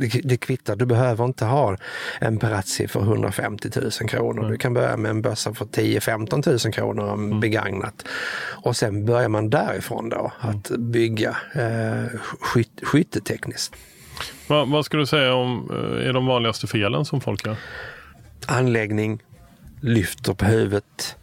[0.01, 1.77] det, det kvittar, du behöver inte ha
[2.21, 4.39] en Perazzi för 150 000 kronor.
[4.39, 4.51] Mm.
[4.51, 7.41] Du kan börja med en bössa för 10-15 000 kronor mm.
[7.41, 8.05] begagnat.
[8.65, 13.77] Och sen börjar man därifrån då att bygga eh, skyt, skyttetekniskt.
[14.47, 17.57] Va, vad skulle du säga om eh, är de vanligaste felen som folk gör?
[18.47, 19.23] Anläggning,
[19.81, 21.17] lyfter på huvudet.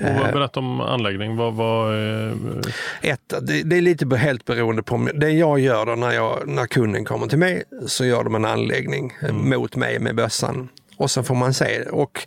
[0.00, 1.36] Och eh, berätta om anläggning.
[1.36, 2.36] Vad, vad är...
[3.02, 6.66] Ett, det, det, är lite helt beroende på det jag gör då när, jag, när
[6.66, 9.50] kunden kommer till mig så gör de en anläggning mm.
[9.50, 10.68] mot mig med bössan.
[10.96, 11.82] Och så får man se.
[11.82, 12.26] Och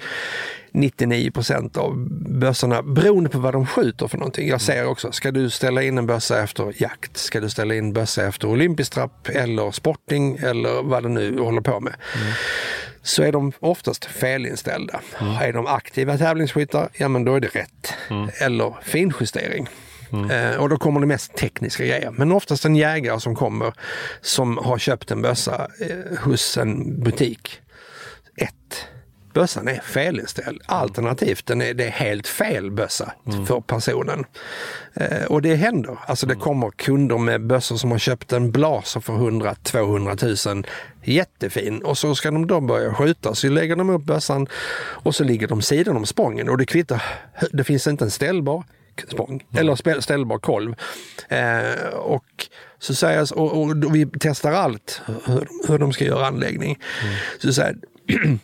[0.72, 1.96] 99 procent av
[2.40, 4.50] bössorna, beroende på vad de skjuter för någonting.
[4.50, 7.18] Jag säger också, ska du ställa in en bössa efter jakt?
[7.18, 11.62] Ska du ställa in bössa efter olympisk trapp eller sporting eller vad du nu håller
[11.62, 11.94] på med?
[12.16, 12.34] Mm.
[13.02, 15.00] Så är de oftast felinställda.
[15.22, 15.36] Mm.
[15.36, 17.94] Är de aktiva tävlingsskyttar, ja men då är det rätt.
[18.10, 18.30] Mm.
[18.42, 19.68] Eller finjustering.
[20.12, 20.30] Mm.
[20.30, 22.12] Eh, och då kommer det mest tekniska grejer.
[22.12, 23.74] Men oftast en jägare som kommer
[24.22, 27.62] som har köpt en bössa eh, hos en butik.
[28.40, 28.88] Ett
[29.34, 30.62] bössan är felinställd.
[30.66, 33.46] Alternativt den är, det är helt fel bössa mm.
[33.46, 34.26] för personen.
[34.94, 35.98] Eh, och det händer.
[36.08, 36.44] Alltså det mm.
[36.44, 40.66] kommer kunder med bössor som har köpt en blaser för 100-200 000.
[41.04, 41.82] Jättefin.
[41.82, 43.36] Och så ska de då börja skjuta.
[43.36, 44.48] Så lägger de upp bössan
[44.80, 46.50] och så ligger de sidan om spången.
[46.50, 47.04] Och det kvittar.
[47.52, 48.64] Det finns inte en ställbar
[49.08, 49.62] spång mm.
[49.62, 50.76] eller ställbar kolv.
[51.30, 52.48] Eh, och
[52.80, 56.80] så säger och, och, vi testar allt hur, hur de ska göra anläggning.
[57.04, 57.16] Mm.
[57.40, 57.78] Så säger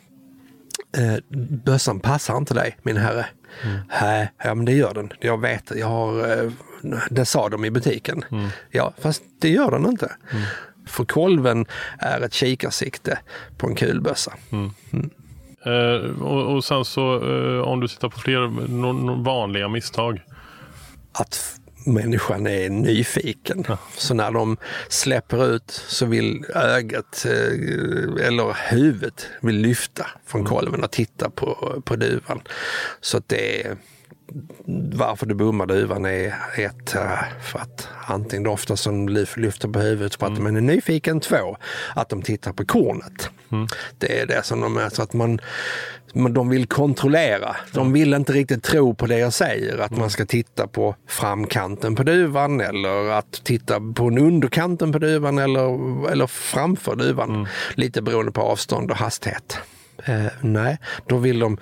[0.98, 1.18] eh,
[1.66, 3.26] bössan passar inte dig min herre.
[3.64, 4.28] Mm.
[4.44, 5.12] Ja men det gör den.
[5.20, 6.52] Jag vet, jag har, eh,
[7.10, 8.26] det sa de i butiken.
[8.32, 8.50] Mm.
[8.72, 10.12] Ja, fast det gör den inte.
[10.32, 10.44] Mm.
[10.88, 11.66] För kolven
[12.00, 13.20] är ett kikarsikte
[13.58, 14.34] på en kulbössa.
[14.52, 14.72] Mm.
[14.94, 15.10] mm.
[15.66, 20.22] Eh, och, och, sen så eh, om du tittar på fler vanliga misstag.
[21.12, 23.66] Att människan är nyfiken.
[23.68, 23.78] Ja.
[23.98, 24.58] Så när de
[24.90, 30.50] släpper ut så vill ögat eh, eller huvudet vill lyfta från mm.
[30.50, 32.42] kolven och titta på, på duvan.
[33.02, 33.78] Så att det är
[34.94, 39.80] varför du bommar duvan är ett, eh, för att antingen det ofta som lyfter på
[39.80, 40.54] huvudet för att mm.
[40.54, 41.58] de är nyfiken, två,
[41.96, 43.30] att de tittar på kornet.
[43.52, 43.68] Mm.
[43.98, 45.40] Det är det som de är, så att man,
[46.14, 47.56] de vill kontrollera.
[47.74, 51.96] De vill inte riktigt tro på det jag säger, att man ska titta på framkanten
[51.96, 57.30] på duvan eller att titta på underkanten på duvan eller, eller framför duvan.
[57.30, 57.48] Mm.
[57.76, 59.58] Lite beroende på avstånd och hastighet.
[60.04, 61.58] Eh, nej, då vill de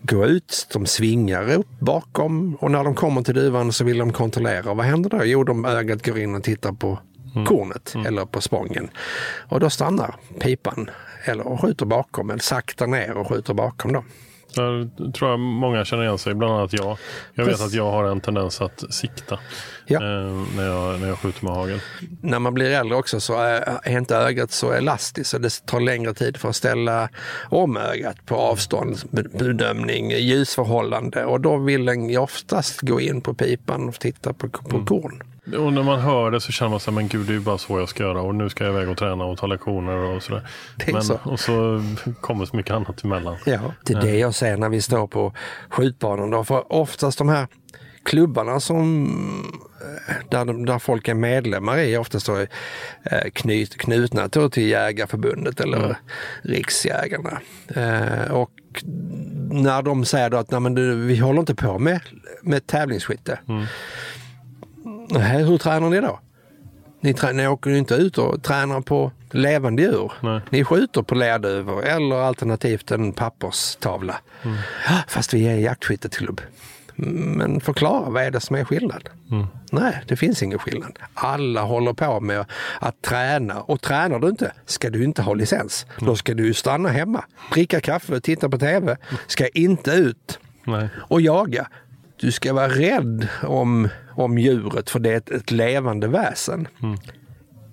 [0.00, 4.12] gå ut, de svingar upp bakom och när de kommer till duvan så vill de
[4.12, 4.74] kontrollera.
[4.74, 5.24] Vad händer då?
[5.24, 6.98] Jo, de ögat går in och tittar på
[7.34, 7.46] mm.
[7.46, 8.06] kornet mm.
[8.06, 8.90] eller på spången.
[9.48, 10.90] Och då stannar pipan
[11.24, 14.04] eller skjuter bakom eller saktar ner och skjuter bakom dem.
[14.58, 16.98] Där tror jag många känner igen sig, bland annat jag.
[17.34, 19.38] Jag vet att jag har en tendens att sikta
[19.86, 19.96] ja.
[19.96, 21.80] eh, när, jag, när jag skjuter med hagel.
[22.20, 25.80] När man blir äldre också så är, är inte ögat så elastiskt så det tar
[25.80, 27.08] längre tid för att ställa
[27.48, 33.94] om ögat på avståndsbedömning, ljusförhållande och då vill den oftast gå in på pipan och
[33.94, 34.86] titta på, på mm.
[34.86, 35.22] korn.
[35.56, 37.58] Och när man hör det så känner man sig, men gud det är ju bara
[37.58, 40.22] så jag ska göra och nu ska jag iväg och träna och ta lektioner och
[40.22, 40.48] sådär.
[40.92, 41.18] Men, så.
[41.24, 41.82] Och så
[42.20, 43.36] kommer så mycket annat emellan.
[43.46, 45.32] Ja, det är det jag säger när vi står på
[45.68, 46.30] skjutbanan.
[46.30, 46.44] Då.
[46.44, 47.46] För oftast de här
[48.02, 49.06] klubbarna som
[50.08, 52.38] eh, där, där folk är medlemmar i oftast då
[53.02, 55.96] eh, knyt, knutna till Jägarförbundet eller mm.
[56.42, 57.40] Riksjägarna.
[57.74, 58.50] Eh, och
[59.50, 62.00] när de säger att Nej, men du, vi håller inte på med,
[62.42, 63.38] med tävlingsskytte.
[63.48, 63.66] Mm.
[65.10, 66.20] Nej, hur tränar ni då?
[67.00, 70.12] Ni, trä- ni åker ju inte ut och tränar på levande djur.
[70.20, 70.40] Nej.
[70.50, 74.20] Ni skjuter på lerduvor eller alternativt en papperstavla.
[75.08, 76.40] Fast vi är jaktskytteklubb.
[77.36, 79.08] Men förklara, vad är det som är skillnad?
[79.72, 80.98] Nej, det finns ingen skillnad.
[81.14, 82.44] Alla håller på med
[82.80, 85.86] att träna och tränar du inte ska du inte ha licens.
[85.98, 88.96] Då ska du stanna hemma, dricka kaffe, titta på TV,
[89.26, 90.88] ska inte ut Nej.
[90.96, 91.68] och jaga.
[92.20, 93.88] Du ska vara rädd om,
[94.18, 96.68] om djuret för det är ett, ett levande väsen.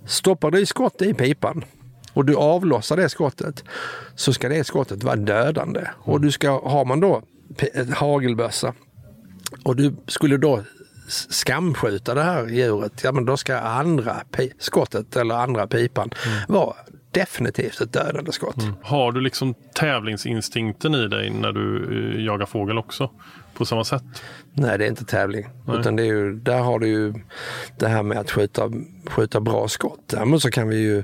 [0.05, 1.65] Stoppar du skott i pipan
[2.13, 3.63] och du avlossar det skottet
[4.15, 5.87] så ska det skottet vara dödande.
[5.93, 7.21] Och du ska, har man då
[7.95, 8.73] hagelbössa
[9.63, 10.61] och du skulle då
[11.07, 14.15] skamskjuta det här djuret, ja men då ska andra
[14.59, 16.09] skottet eller andra pipan
[16.47, 16.75] vara
[17.11, 18.55] definitivt ett dödande skott.
[18.83, 21.85] Har du liksom tävlingsinstinkten i dig när du
[22.15, 23.09] eh, jagar fågel också?
[23.57, 24.03] På samma sätt?
[24.53, 25.47] Nej, det är inte tävling.
[25.65, 25.79] Nej.
[25.79, 27.13] Utan det är ju, där har du ju
[27.79, 28.71] det här med att skjuta,
[29.07, 29.99] skjuta bra skott.
[30.07, 31.03] Däremot så kan vi ju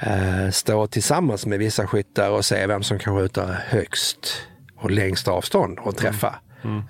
[0.00, 4.42] eh, stå tillsammans med vissa skyttar och se vem som kan skjuta högst
[4.76, 6.34] och längst avstånd och träffa.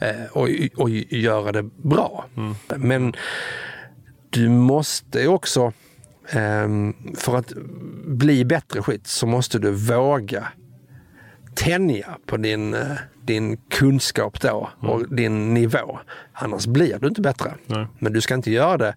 [0.01, 2.25] Eh, och, och göra det bra.
[2.77, 3.15] Men
[4.31, 5.73] du måste också,
[6.31, 7.53] ehm, för att
[8.07, 10.49] bli bättre skytt så måste du våga
[11.57, 12.87] tänja på din, eh,
[13.23, 15.99] din kunskap då och din nivå.
[16.33, 17.55] Annars blir du inte bättre.
[17.67, 17.87] Nej.
[17.99, 18.95] Men du ska inte göra det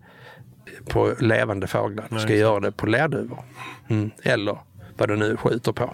[0.89, 2.07] på levande fåglar.
[2.09, 2.37] Du ska Nej.
[2.39, 3.43] göra det på lerduvor.
[3.89, 4.11] Mm.
[4.23, 4.57] Eller
[4.97, 5.93] vad du nu skjuter på.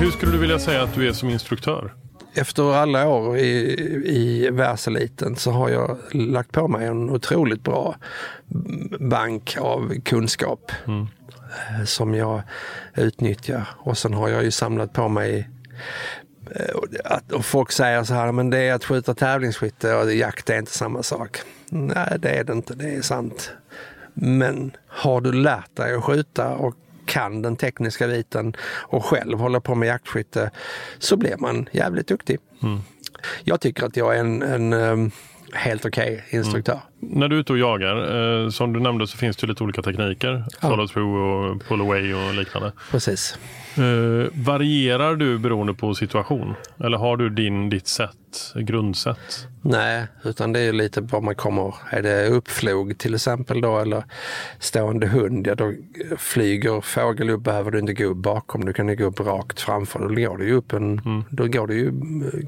[0.00, 1.94] Hur skulle du vilja säga att du är som instruktör?
[2.34, 3.76] Efter alla år i,
[4.06, 7.96] i världseliten så har jag lagt på mig en otroligt bra
[9.00, 12.42] bank av kunskap eh, som jag
[12.96, 13.68] utnyttjar.
[13.78, 15.48] Och sen har jag ju samlat på mig
[16.50, 20.50] eh, att, och folk säger så här, men det är att skjuta tävlingsskytte och jakt
[20.50, 21.38] är inte samma sak.
[21.70, 23.52] Nej, det är det inte, det är sant.
[24.14, 26.76] Men har du lärt dig att skjuta och
[27.12, 30.50] kan den tekniska biten och själv håller på med jaktskytte
[30.98, 32.38] så blir man jävligt duktig.
[33.44, 35.10] Jag tycker att jag är en, en em,
[35.52, 36.80] helt okej instruktör.
[37.00, 37.96] När du är ute och jagar,
[38.44, 40.44] eh, som du nämnde så finns det lite olika tekniker.
[40.60, 40.68] Ja.
[40.68, 42.72] Follow through och pull away och liknande.
[42.90, 43.38] Precis.
[43.76, 43.82] Eh,
[44.32, 46.54] varierar du beroende på situation?
[46.84, 48.16] Eller har du din, ditt sätt,
[48.54, 49.46] grundsätt?
[49.62, 51.74] Nej, utan det är lite vad man kommer.
[51.90, 54.04] Är det uppflog till exempel då eller
[54.58, 55.72] stående hund, ja då
[56.16, 58.64] flyger fågel upp behöver du inte gå upp bakom.
[58.64, 59.98] Du kan ju gå upp rakt framför.
[59.98, 61.92] Då går det ju upp en, då går det ju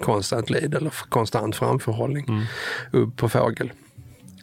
[0.03, 2.47] konstant lead eller konstant framförhållning
[2.91, 3.73] upp på fågel.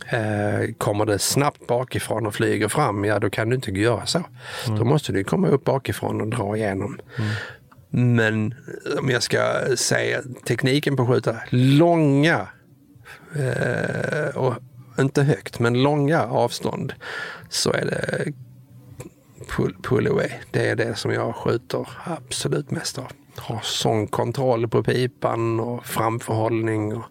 [0.10, 4.24] Eh, kommer det snabbt bakifrån och flyger fram, ja då kan du inte göra så.
[4.68, 7.00] Då måste du komma upp bakifrån och dra igenom.
[7.94, 8.56] Men
[9.00, 12.48] om jag ska säga tekniken på att skjuta långa
[13.36, 14.54] eh, och
[15.00, 16.94] inte högt, men långa avstånd
[17.50, 18.34] så är det
[19.48, 20.30] pull, pull away.
[20.52, 23.12] Det är det som jag skjuter absolut mest av.
[23.36, 26.96] Har sån kontroll på pipan och framförhållning.
[26.96, 27.04] Och,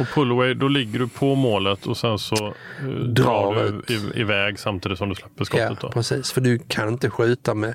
[0.00, 3.94] och pull away, då ligger du på målet och sen så eh, drar, Drar du
[3.94, 5.80] i, iväg samtidigt som du släpper ja, skottet.
[5.80, 5.90] då.
[5.90, 6.32] precis.
[6.32, 7.74] För du kan inte skjuta med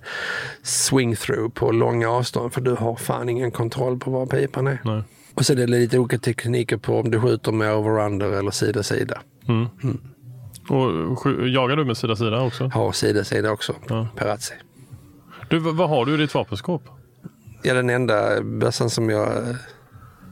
[0.63, 4.79] swing through på långa avstånd för du har fan ingen kontroll på var pipan är.
[4.83, 5.03] Nej.
[5.35, 9.21] Och så är det lite olika tekniker på om du skjuter med over-under eller sida-sida.
[10.69, 10.77] Och
[11.17, 12.67] sk- jagar du med sida-sida också?
[12.67, 14.07] Har sida-sida också, Ja.
[14.15, 14.53] Perazzi.
[15.49, 16.83] Du, vad vad har du i ditt vapenskåp?
[17.63, 19.55] Ja, den enda bössan som jag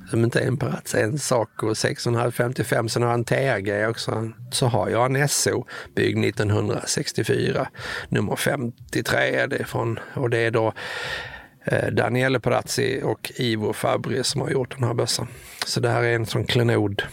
[0.10, 2.90] som inte är en Perazzi, en Saco 6,555.
[2.90, 4.32] Sen har en TRG också.
[4.52, 7.68] Så har jag en SO byggd 1964.
[8.10, 10.00] Nummer 53 är det från.
[10.14, 10.74] Och det är då
[11.66, 15.28] eh, Daniele Perazzi och Ivo Fabri som har gjort den här bössan.
[15.66, 17.04] Så det här är en sån klenod,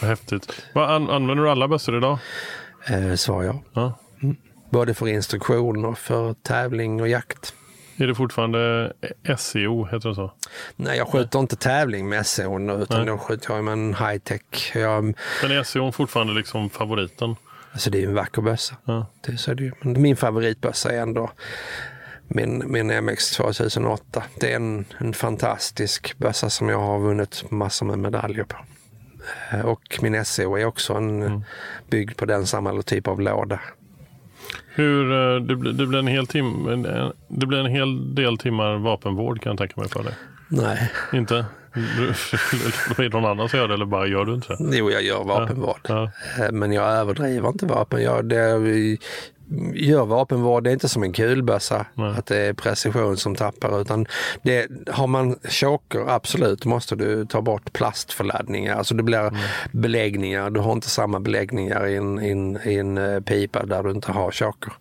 [0.00, 0.52] Vad häftigt.
[0.74, 2.18] An, använder du alla bössor idag?
[2.88, 3.58] eh, svar jag.
[3.72, 3.98] Ja.
[4.70, 7.54] Både för instruktion och för tävling och jakt.
[7.96, 8.92] Är det fortfarande
[9.38, 10.32] SEO, heter det så?
[10.76, 13.06] Nej, jag skjuter inte tävling med SO nu, utan Nej.
[13.06, 14.72] då skjuter jag med en high-tech.
[14.74, 15.04] Jag,
[15.42, 17.36] Men är SEO fortfarande liksom favoriten?
[17.72, 18.76] alltså det är ju en vacker bössa.
[18.84, 19.06] Ja.
[19.26, 19.72] Det, så är det ju.
[19.80, 21.30] Men min favoritbössa är ändå
[22.28, 24.22] min, min MX 2008.
[24.40, 28.56] Det är en, en fantastisk bössa som jag har vunnit massor med medaljer på.
[29.52, 31.44] Eh, Och min SO är också en,
[31.90, 33.60] byggd på den samma typ av låda.
[34.68, 36.82] Hur, eh, det, blir, det, blir en hel tim,
[37.28, 40.14] det blir en hel del timmar vapenvård kan jag tänka mig för dig.
[40.48, 41.44] Nej, Inte?
[42.96, 44.76] Det någon annan som gör det eller bara gör du inte det?
[44.76, 45.80] jo jag gör vapenvård.
[45.88, 46.10] Ja.
[46.38, 48.02] Eh, Men jag överdriver inte vapen.
[48.02, 48.58] Jag, det,
[49.74, 51.86] gör vapenvård, det är inte som en kulbössa,
[52.16, 54.06] att det är precision som tappar utan
[54.42, 59.34] det, har man choker, absolut, måste du ta bort plastförladdningar, alltså det blir Mm.
[59.72, 63.82] beläggningar, du har inte samma beläggningar i en, i en, i en eh, pipa där
[63.82, 64.72] du inte har choker.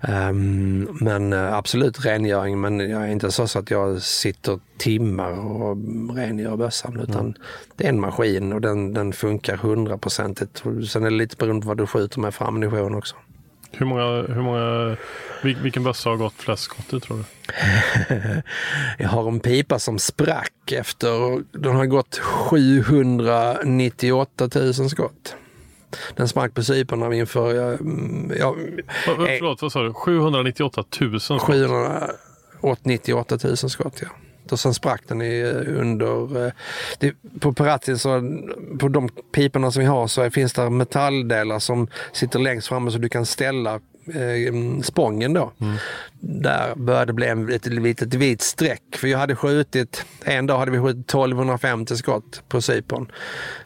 [0.00, 5.30] Ehm, men eh, absolut rengöring, men jag är inte så, så att jag sitter timmar
[5.30, 5.76] och
[6.16, 7.34] rengör bössan utan
[7.76, 10.62] det är en maskin och den, den funkar hundraprocentigt.
[10.88, 13.16] Sen är det lite beroende på vad du skjuter med för ammunition också.
[13.76, 14.96] Hur många, hur många,
[15.42, 17.24] vil- vilken bössa har gått flest skott i tror du?
[18.98, 25.36] Jag har en pipa som sprack efter, den har gått 798 000 skott.
[26.16, 27.72] Den sprack på Cypern inför, jag,
[28.38, 28.56] jag.
[29.04, 29.92] Förlåt, vad sa du?
[29.94, 31.42] 798 000 skott?
[32.62, 34.08] 798 000 skott ja.
[34.50, 36.52] Och sen sprack den i, eh, under, eh,
[36.98, 38.22] det, på Peratti så,
[38.78, 42.98] på de piporna som vi har så finns det metalldelar som sitter längst framme så
[42.98, 45.52] du kan ställa eh, spången då.
[46.20, 48.82] Där började det bli en, ett litet vit streck.
[48.96, 53.12] För jag hade skjutit, en dag hade vi skjutit 1250 skott på Cypern.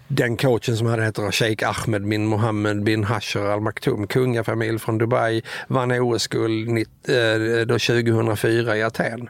[0.09, 4.99] Den coachen som hade heter Sheikh Ahmed bin Mohammed bin Hasher Al Maktoum, kungafamilj från
[4.99, 9.29] Dubai, vann OS-guld nitt- eh, då 2004 i Aten.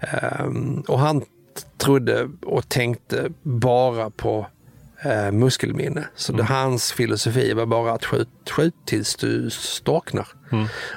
[0.00, 1.22] Ehm, och han
[1.78, 4.46] trodde och tänkte bara på
[5.02, 6.04] eh, muskelminne.
[6.14, 10.28] Så det, hans filosofi var bara att skjut, skjut tills du storknar.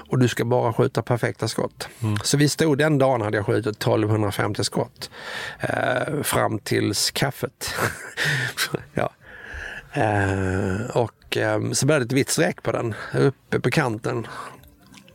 [0.09, 1.87] Och du ska bara skjuta perfekta skott.
[2.23, 5.09] Så vi stod den dagen hade jag skjutit 1250 skott.
[5.59, 7.75] Eh, fram tills kaffet.
[8.93, 9.13] ja.
[9.93, 14.27] Eh, och eh, så blev det ett vitt streck på den uppe på kanten.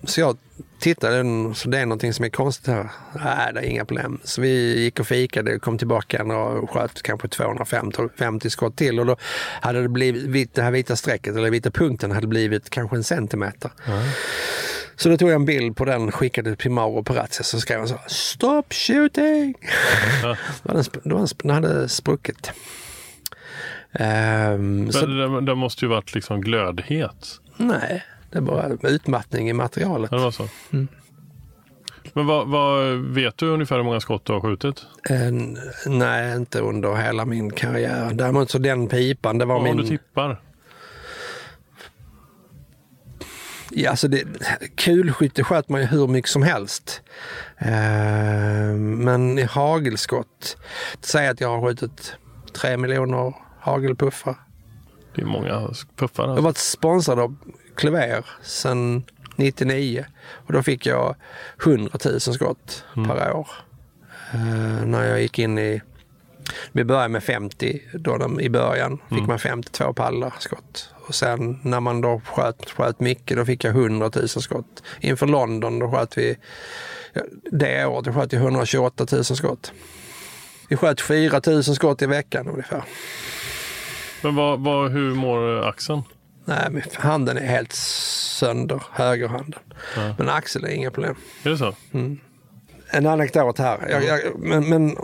[0.05, 0.37] Så jag
[0.79, 2.91] tittade, den, så det är någonting som är konstigt här.
[3.25, 4.21] Nej, det är inga problem.
[4.25, 9.01] Så vi gick och fikade, kom tillbaka och sköt kanske 250 skott till.
[9.01, 9.17] Och då
[9.61, 13.05] hade det blivit, vit- det här vita strecket, eller vita punkten, hade blivit kanske en
[13.05, 13.71] centimeter.
[14.97, 17.89] Så då tog jag en bild på den, skickade till Mauro Perazzi så skrev han
[17.89, 19.55] så Stop shooting!
[20.23, 20.37] Ja.
[20.63, 22.51] Då hade den då den hade spruckit.
[23.99, 27.41] Så, Men den, den måste ju varit liksom glödhet.
[27.57, 28.05] nej,
[28.37, 30.11] det är bara utmattning i materialet.
[30.13, 30.49] Ja, Det var så.
[30.73, 30.89] Mm.
[32.13, 34.83] Men vad, vad, vet du ungefär hur många skott du har skjutit?
[35.11, 38.11] En, nej, inte under hela min karriär.
[38.15, 39.77] Däremot så den pipan, det var Om min...
[39.77, 40.41] du tippar?
[43.71, 44.25] Ja, alltså det,
[44.77, 47.03] kulskytte sköt man ju hur mycket som helst.
[47.59, 50.57] Eh, men i hagelskott,
[51.01, 52.17] säg att jag har skjutit
[52.53, 54.37] tre miljoner hagelpuffar.
[55.15, 56.23] Det är många puffar.
[56.23, 56.45] Jag har Alltså.
[56.45, 57.37] varit sponsrad av
[57.77, 59.05] Clever sedan
[59.37, 60.07] 99
[60.47, 61.17] och då fick jag
[61.65, 63.49] 100 000 skott per år.
[64.33, 65.83] Eh, när jag gick in i,
[66.73, 70.91] vi började med 50 då de, i början, fick man 52 pallar skott.
[70.95, 74.83] Och sen när man då sköt, sköt mycket, då fick jag 100 000 skott.
[75.01, 76.37] Inför London då sköt vi,
[77.51, 79.73] det året, då sköt jag 128 000 skott.
[80.69, 82.85] Vi sköt 4 000 skott i veckan ungefär.
[84.23, 86.03] Men vad, vad, hur mår axeln?
[86.49, 89.61] Nej, men handen är helt sönder, högerhanden.
[90.19, 91.15] Men axel är inga problem.
[91.43, 91.75] Är det så?
[92.91, 93.87] En anekdot här.
[93.91, 94.97] Jag, jag, men, men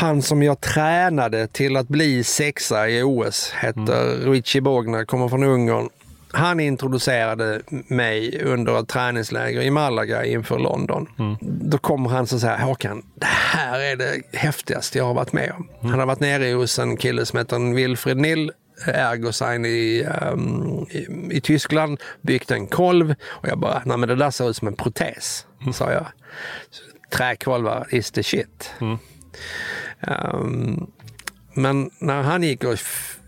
[0.00, 5.42] han som jag tränade till att bli sexa i OS heter Richie Bogner, kommer från
[5.42, 5.88] Ungern.
[6.32, 11.06] Han introducerade mig under ett träningsläger i Malaga inför London.
[11.40, 15.52] Då kommer han så säger Håkan, det här är det häftigaste jag har varit med
[15.58, 15.90] om.
[15.90, 18.52] Han har varit nere hos en kille som heter Wilfred Nill
[18.86, 24.16] Ergosign i, ehm, i, i Tyskland, byggt en kolv och jag bara, nej men det
[24.16, 26.06] där ser ut som en protes, sa jag.
[27.10, 28.74] Träkolvar is the shit.
[30.00, 30.86] Ehm,
[31.54, 32.78] men när han gick och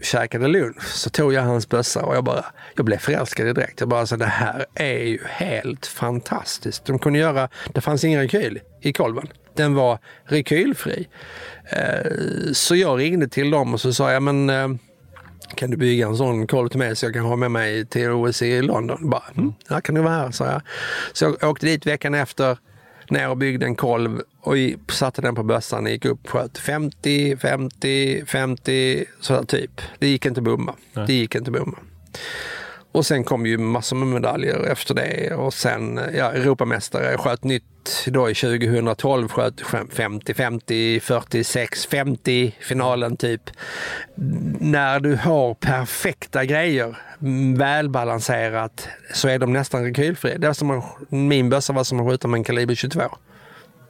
[0.02, 2.44] käkade lunch så tog jag hans bössa och jag bara,
[2.76, 3.80] jag blev förälskad direkt.
[3.80, 6.84] Jag bara, så det här är ju helt fantastiskt.
[6.84, 9.28] De kunde göra, det fanns ingen rekyl i kolven.
[9.56, 11.08] Den var rekylfri.
[11.64, 12.12] Eh,
[12.52, 14.50] så jag ringde till dem och så sa jag, men
[15.54, 18.10] kan du bygga en sån kolv till mig så jag kan ha med mig till
[18.10, 19.10] OS i London?
[19.10, 20.62] Bara, mm, här kan du vara här, sa jag.
[21.12, 22.58] Så jag åkte dit veckan efter,
[23.10, 24.54] ner och byggde en kolv och
[24.88, 29.80] satte den på bössan och gick upp sköt 50, 50, 50, sådär typ.
[29.98, 30.74] Det gick inte bomba.
[31.06, 31.78] Det gick inte bomba.
[32.92, 37.64] Och sen kom ju massor med medaljer efter det och sen ja, Europamästare sköt nytt
[38.06, 43.50] då i 2012 sköt 50, 50, 46, 50 finalen typ.
[44.60, 50.38] När du har perfekta grejer, mm, välbalanserat, så är de nästan rekylfria.
[50.38, 53.02] Det är som att, min bössa var som att skjuta med en kaliber 22.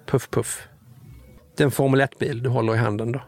[0.07, 0.69] Puff puff.
[1.57, 3.21] Det är en Formel 1-bil du håller i handen då.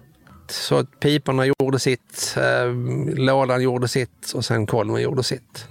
[0.50, 2.74] Så att piporna gjorde sitt, eh,
[3.16, 5.66] lådan gjorde sitt och sen kolven gjorde sitt.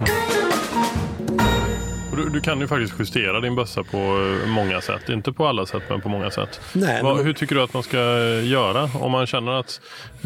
[2.16, 3.96] Du, du kan ju faktiskt justera din bössa på
[4.42, 5.08] eh, många sätt.
[5.08, 6.60] Inte på alla sätt, men på många sätt.
[6.72, 7.98] Nej, Vad, men- hur tycker du att man ska
[8.42, 9.80] göra om man känner att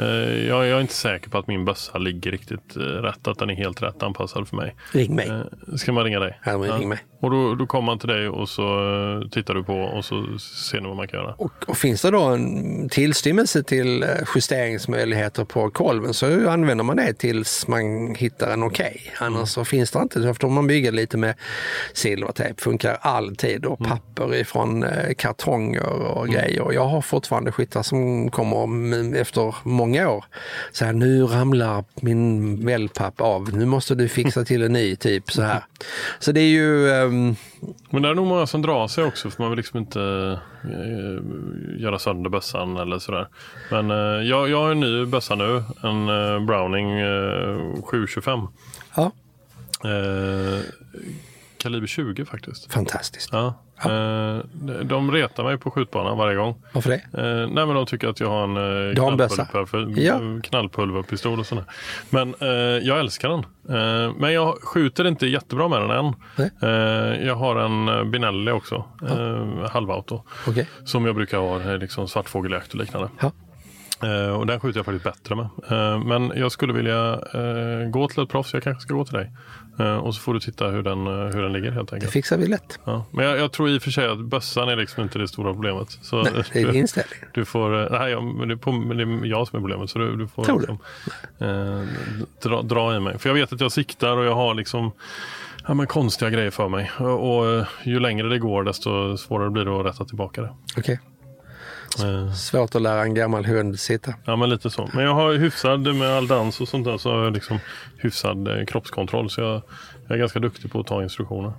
[0.05, 3.51] jag, jag är inte säker på att min bössa ligger riktigt eh, rätt, att den
[3.51, 4.74] är helt rätt anpassad för mig.
[4.92, 5.28] Ring mig.
[5.28, 6.38] Eh, ska man ringa dig?
[6.44, 6.99] Ja, men ring mig.
[7.20, 10.38] Och då, då kommer man till dig och så eh, tittar du på och så
[10.38, 11.34] ser ni vad man kan göra.
[11.34, 16.96] Och, och finns det då en tillstymmelse till eh, justeringsmöjligheter på kolven så använder man
[16.96, 19.12] det tills man hittar en okej.
[19.20, 20.34] Annars så finns det inte.
[20.40, 21.34] Får man bygga lite med
[21.92, 22.62] silvertejp.
[22.62, 26.72] Funkar alltid och papper ifrån eh, kartonger och grejer.
[26.72, 30.24] Jag har fortfarande skyttar som kommer efter många år.
[30.72, 33.57] Så här, nu ramlar min wellpapp av.
[33.57, 35.62] Nu måste du fixa till en ny typ så här.
[36.18, 37.36] Så det är ju ehm,
[37.91, 40.01] Men det är nog många som drar sig också för man vill liksom inte
[40.64, 43.28] eh, göra sönder bössan eller sådär.
[43.70, 48.41] Men eh, jag, jag har en ny bössa nu, en eh, Browning eh, 725.
[48.97, 49.12] ja,
[51.59, 52.72] kaliber 20 faktiskt.
[52.72, 53.28] fantastiskt.
[53.32, 53.55] Ja.
[53.85, 54.39] Eh,
[54.85, 56.55] de retar mig på skjutbanan varje gång.
[56.72, 56.97] Varför det?
[57.22, 58.57] Eh, nej men de tycker att jag har en
[58.89, 60.20] eh, knallpulver, Ja.
[60.43, 61.64] knallpulverpistol och sådär.
[62.11, 62.35] Men
[62.83, 63.45] jag älskar den.
[64.16, 66.14] Men jag skjuter inte jättebra med den än.
[66.37, 67.26] Nej.
[67.26, 70.22] Jag har en Binelli också, eh, halvauto.
[70.49, 70.68] Okej.
[70.85, 73.09] Som jag brukar ha, liksom svartfågeljakt och liknande.
[73.20, 73.33] Ja.
[74.03, 75.49] Eh, och den skjuter jag faktiskt bättre med.
[75.70, 79.14] Eh, men jag skulle vilja eh, gå till ett proffs, jag kanske ska gå till
[79.14, 79.32] dig.
[80.03, 82.12] Och så får du titta hur den, hur den ligger helt Det enkelt.
[82.12, 82.78] fixar vi lätt.
[82.84, 83.05] Ja.
[83.11, 85.53] Men jag, jag tror i och för sig att bössan är liksom inte det stora
[85.53, 85.90] problemet.
[86.03, 87.28] Så, Nej, det är inställningen.
[87.34, 89.90] du får, nej, ja, men det, är på, det är jag som är problemet.
[89.90, 90.66] Så du, du får Tror du?
[90.66, 90.78] liksom,
[91.49, 91.82] eh,
[92.42, 93.18] dra, dra i mig.
[93.18, 94.92] För jag vet att jag siktar och jag har liksom
[95.68, 96.90] ja, men konstiga grejer för mig.
[96.99, 100.51] Och, och ju längre det går desto svårare blir det att rätta tillbaka det.
[100.78, 100.94] Okej.
[100.94, 101.17] Eh,
[102.36, 104.14] Svårt att lära en gammal hund sitta.
[104.24, 104.89] ja men lite så.
[104.95, 107.59] Men jag har hyfsad med all dans och sånt där så har jag liksom
[107.97, 109.30] hyfsad eh, kroppskontroll.
[109.30, 109.62] Så jag,
[110.07, 111.53] jag är ganska duktig på att ta instruktioner.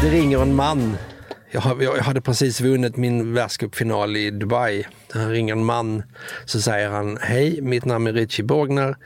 [0.00, 0.96] Det ringer en man.
[1.50, 4.86] Jag, jag hade precis vunnit min världscupfinal i Dubai.
[5.12, 6.02] Han ringer en man.
[6.44, 8.96] Så säger han, hej, mitt namn är Richie Borgner.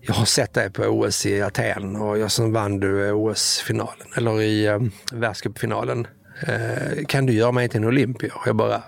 [0.00, 4.06] Jag har sett dig på OS i Aten och jag som vann du eh, OS-finalen,
[4.16, 4.78] eller i eh,
[5.12, 6.06] världscupfinalen.
[6.40, 8.32] Eh, kan du göra mig till en olympier?
[8.46, 8.82] Jag bara,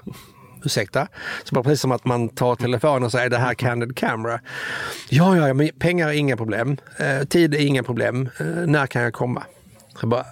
[0.64, 1.08] ursäkta?
[1.44, 4.40] Så bara precis som att man tar telefonen och säger det här candid camera.
[5.08, 6.76] Ja, ja, ja, men pengar är inga problem.
[6.96, 8.28] Eh, tid är inga problem.
[8.40, 9.42] Eh, när kan jag komma?
[10.00, 10.26] Så bara,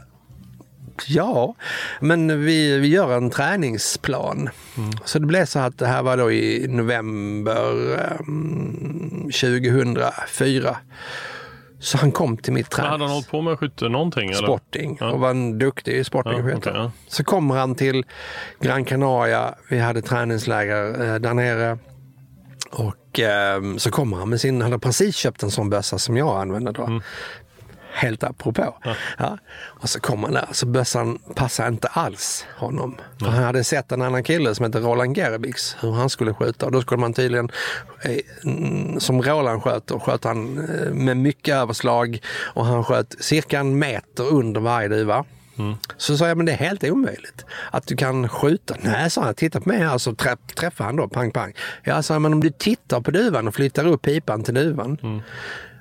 [1.07, 1.55] Ja,
[2.01, 4.49] men vi, vi gör en träningsplan.
[5.05, 7.73] Så det blev så att det här var då i november
[8.21, 10.77] um, 2004.
[11.81, 13.13] Så han kom till mitt Men hade han tränings...
[13.15, 14.31] hållit på med skytte någonting?
[14.31, 14.43] Eller?
[14.47, 15.11] Sporting Ja.
[15.13, 16.49] och var en duktig sporting.
[16.49, 16.91] Ja, okej, ja.
[17.09, 18.05] Så kommer han till
[18.61, 19.55] Gran Canaria.
[19.69, 21.79] Vi hade träningsläger eh, där nere.
[22.71, 26.17] Och ehm, så kommer han med sin, han hade precis köpt en sån bössa som
[26.17, 26.83] jag använder då.
[26.85, 27.03] Mm.
[27.93, 28.75] Helt apropå.
[29.19, 29.39] Ja.
[29.59, 32.97] Och så kom han där, så bössan passade inte alls honom.
[33.19, 36.67] För han hade sett en annan kille som heter Roland Gerbics, hur han skulle skjuta.
[36.67, 37.51] Och då skulle man tydligen,
[38.03, 42.21] eh, mm, som Roland sköt, och sköt han eh, med mycket överslag
[42.55, 45.25] och han sköt cirka en meter under varje duva.
[45.97, 48.77] Så sa jag, men det är helt omöjligt att du kan skjuta.
[48.81, 49.99] Nej, sa han, titta på mig här.
[49.99, 51.53] Så träff, träffade han då, pang pang.
[51.85, 55.23] Jag sa, men om du tittar på duvan och flyttar upp pipan till duvan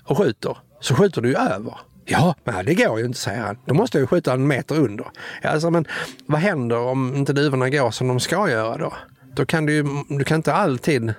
[0.04, 1.78] och skjuter, så skjuter du ju över.
[2.10, 3.58] Ja, men det går ju inte, säger han.
[3.66, 5.06] Då måste jag ju skjuta en meter under.
[5.42, 5.86] Jag sa, men
[6.26, 8.94] vad händer om inte duvorna går som de ska göra då?
[9.36, 11.14] Då kan du du kan inte alltid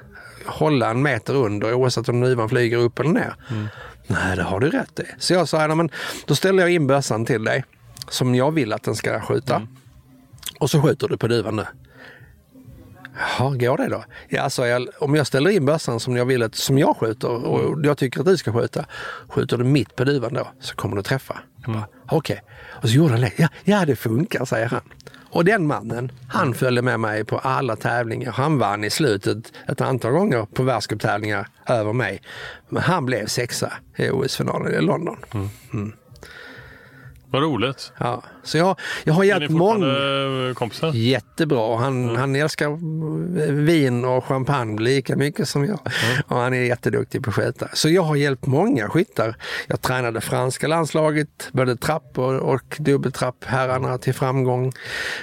[0.46, 3.34] hålla en meter under oavsett om duvan flyger upp eller ner.
[4.06, 5.04] Nej, det har du rätt i.
[5.18, 5.90] Så jag sa, "Ja, men
[6.26, 7.64] då ställer jag in bössan till dig
[8.08, 9.66] som jag vill att den ska skjuta.
[10.60, 11.66] Och så skjuter du på duvan nu.
[13.18, 14.04] Jaha, går det då?
[14.28, 17.46] Ja, sa jag, om jag ställer in bössan som jag vill att, som jag skjuter
[17.46, 18.84] och jag tycker att du ska skjuta.
[19.28, 21.38] Skjuter du mitt på duvan då så kommer du träffa.
[21.66, 22.42] Bara, Okej.
[22.82, 23.32] Och så gjorde han det.
[23.36, 24.80] Ja, ja, det funkar, säger han.
[25.30, 28.32] Och den mannen, han följde med mig på alla tävlingar.
[28.32, 32.22] Han vann i slutet ett antal gånger på världscuptävlingar över mig.
[32.68, 35.16] Men han blev sexa i OS-finalen i London.
[37.30, 37.92] Vad roligt.
[37.98, 39.74] Ja, så jag, jag har hjälpt många.
[39.74, 40.92] fortfarande kompisar?
[40.94, 41.76] Jättebra.
[41.76, 42.78] Han, han älskar
[43.52, 45.78] vin och champagne lika mycket som jag.
[46.26, 47.68] Och han är jätteduktig på skjuta.
[47.72, 49.36] Så jag har hjälpt många skyttar.
[49.66, 54.72] Jag tränade franska landslaget, både trapp och, och dubbeltrapp herrarna till framgång.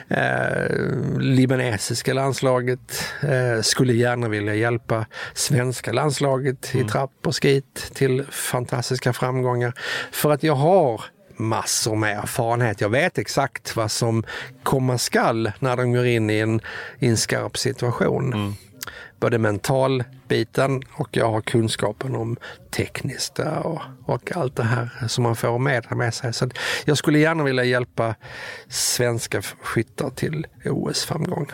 [0.07, 0.79] Eh,
[1.19, 9.13] libanesiska landslaget eh, skulle gärna vilja hjälpa svenska landslaget i trapp och skit till fantastiska
[9.13, 9.73] framgångar.
[10.11, 11.01] För att jag har
[11.37, 12.81] massor med erfarenhet.
[12.81, 14.23] Jag vet exakt vad som
[14.63, 16.61] komma skall när de går in i en,
[16.99, 18.55] i en skarp situation.
[19.19, 22.37] både mentalbiten och jag har kunskapen om
[22.71, 26.33] tekniskt och, och allt det här som man får med, med sig.
[26.33, 26.49] Så
[26.85, 28.15] jag skulle gärna vilja hjälpa
[28.67, 31.47] svenska skyttar till OS-framgång.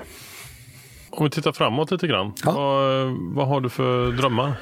[1.09, 2.33] Om vi tittar framåt lite grann.
[2.45, 2.51] Ja.
[2.51, 4.53] Vad, vad har du för drömmar?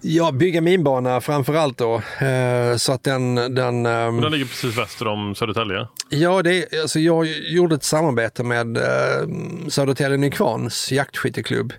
[0.00, 1.94] Ja, bygga minbana framför allt då.
[2.26, 3.34] Eh, så att den...
[3.34, 5.86] den ehm, Den ligger precis väster om Södertälje.
[6.08, 9.28] Ja, det, är- alltså jag gjorde ett samarbete med eh,
[9.68, 11.72] Södertälje Nykvarns jaktskytteklubb.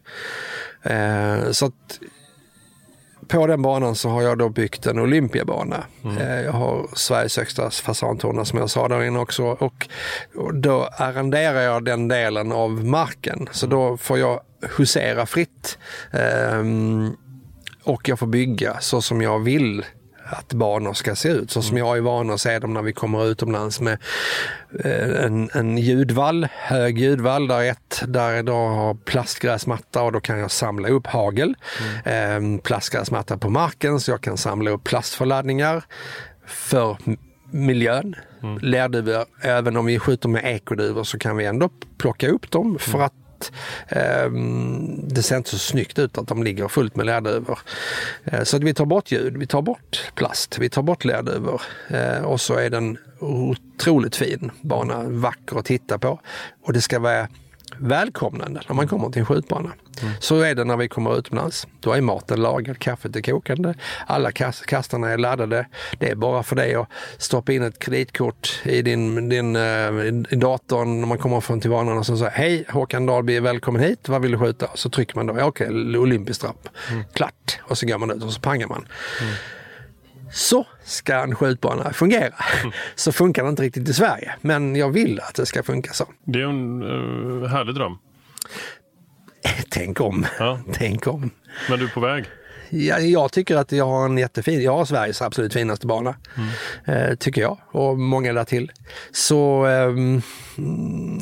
[0.83, 1.99] Eh, så att
[3.27, 5.83] på den banan så har jag då byggt en Olympiabana.
[6.19, 9.43] Eh, jag har Sveriges högsta fasantorn som jag sa där inne också.
[9.45, 9.87] Och,
[10.53, 13.49] då arrenderar jag den delen av marken.
[13.51, 14.39] Så då får jag
[14.77, 15.77] husera fritt.
[16.11, 17.15] Ehm,
[17.83, 19.85] och jag får bygga så som jag vill
[20.31, 21.51] att banor ska se ut.
[21.51, 23.97] Så som jag är van att se dem när vi kommer utomlands med
[24.83, 30.39] eh, en, en ljudvall, hög ljudvall där ett där då har plastgräsmatta och då kan
[30.39, 31.55] jag samla upp hagel.
[32.05, 35.83] Eh, plastgräsmatta på marken så jag kan samla upp plastförladdningar
[36.45, 36.97] för
[37.51, 38.15] miljön.
[38.61, 43.01] Lärduvor, även om vi skjuter med ekoduvor så kan vi ändå plocka upp dem för
[43.01, 43.13] att
[43.87, 44.31] eh,
[45.03, 47.59] det ser inte så snyggt ut att de ligger fullt med lerduvor.
[48.23, 51.61] Eh, så att vi tar bort ljud, vi tar bort plast, vi tar bort lerduvor.
[51.87, 56.19] Eh, och så är den otroligt fin bana, vacker att titta på.
[56.63, 57.27] Och det ska vara
[57.79, 59.69] välkomnande när man kommer till en skjutbana.
[60.19, 61.67] Så är det när vi kommer utomlands.
[61.79, 63.73] Då är maten lagad, kaffet är kokande,
[64.07, 65.67] alla kas- kastarna är laddade.
[65.99, 69.61] Det är bara för dig att stoppa in ett kreditkort i din, din eh,
[70.29, 73.81] i datorn när man kommer från till banan och så säger hej Håkan Dahlby, välkommen
[73.81, 74.67] hit, vad vill du skjuta?
[74.75, 75.67] Så trycker man då, okej,
[75.97, 76.69] olympisk trapp.
[77.13, 77.59] Klart!
[77.61, 78.87] Och så går man ut och så pangar man.
[80.31, 82.33] Så ska en skjutbana fungera.
[82.95, 86.05] Så funkar det inte riktigt i Sverige, men jag vill att det ska funka så.
[86.23, 87.97] Det är en uh, härlig dröm.
[89.69, 90.25] Tänk om.
[90.39, 90.59] Ja.
[90.73, 91.29] Tänk om.
[91.69, 92.25] Men du är på väg.
[92.69, 96.15] Ja, jag tycker att jag har en jättefin, jag har Sveriges absolut finaste bana.
[96.85, 97.57] Eh, tycker jag.
[97.71, 98.71] Och många där till.
[99.11, 99.67] Så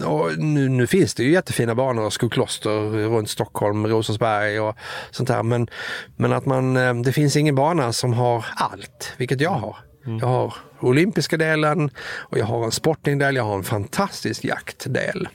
[0.05, 4.75] och nu, nu finns det ju jättefina banor, Skokloster runt Stockholm, Rosersberg och
[5.11, 5.43] sånt där.
[5.43, 5.67] Men,
[6.15, 9.77] men att man, eh, det finns ingen bana som har allt, vilket jag har.
[10.21, 15.27] Jag har olympiska delen och jag har en sportingdel, jag har en fantastisk jaktdel.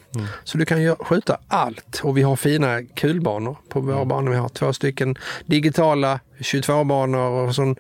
[0.44, 4.30] Så du kan ju skjuta allt och vi har fina kulbanor på våra banor.
[4.30, 5.16] Vi har två stycken
[5.46, 7.76] digitala 22-banor och sån.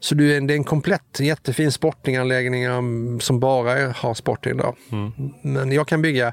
[0.00, 4.74] Så du är, det är en komplett jättefin sportinganläggning um, som bara har sporting då.
[5.42, 6.32] Men jag kan bygga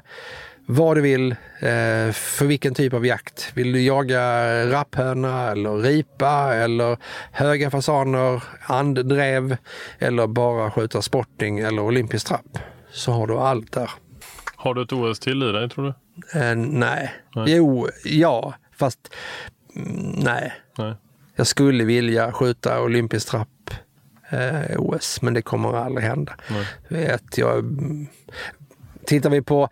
[0.70, 3.50] vad du vill eh, för vilken typ av jakt.
[3.54, 4.22] Vill du jaga
[4.66, 6.96] rapphöna eller ripa eller
[7.32, 9.56] höga fasaner, anddrev
[9.98, 12.58] eller bara skjuta sporting eller olympisk trapp
[12.90, 13.90] så har du allt där.
[14.56, 16.40] Har du ett OS till i dig tror du?
[16.40, 17.14] Eh, nej.
[17.34, 17.56] Nej.
[17.56, 19.14] Jo, ja, fast
[19.76, 20.52] mm, nej.
[20.78, 20.94] Nej.
[21.36, 23.70] Jag skulle vilja skjuta olympisk trapp
[24.30, 26.32] eh, OS, men det kommer aldrig hända.
[26.50, 26.66] Nej.
[26.88, 27.64] Vet, jag,
[29.06, 29.68] tittar vi på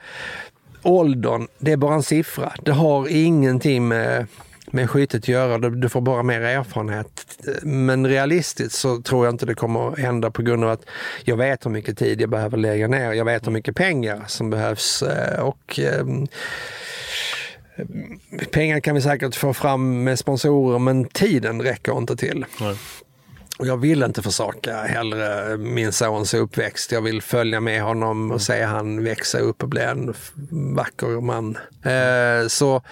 [0.86, 2.52] åldern, det är bara en siffra.
[2.62, 4.26] Det har ingenting med,
[4.70, 5.58] med skyttet att göra.
[5.58, 7.42] Du, du får bara mer erfarenhet.
[7.62, 10.84] Men realistiskt så tror jag inte det kommer att hända på grund av att
[11.24, 13.12] jag vet hur mycket tid jag behöver lägga ner.
[13.12, 16.26] Jag vet hur mycket pengar som behövs eh, och ehm,
[18.50, 22.44] Pengar kan vi säkert få fram med sponsorer men tiden räcker inte till.
[22.60, 22.76] Nej.
[23.58, 26.92] Och jag vill inte försaka hellre min sons uppväxt.
[26.92, 30.14] Jag vill följa med honom och se han växa upp och bli en
[30.74, 31.58] vacker man.
[31.82, 32.82] Eh, så,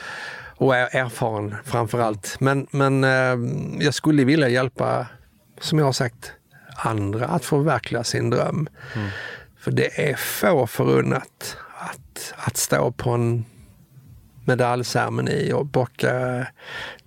[0.57, 2.37] och är erfaren framför allt.
[2.41, 3.39] Men, men eh,
[3.85, 5.07] jag skulle vilja hjälpa,
[5.61, 6.33] som jag har sagt,
[6.77, 8.69] andra att förverkliga sin dröm.
[9.59, 13.45] För det är få förunnat att, att stå på en
[14.45, 16.47] medaljceremoni och bocka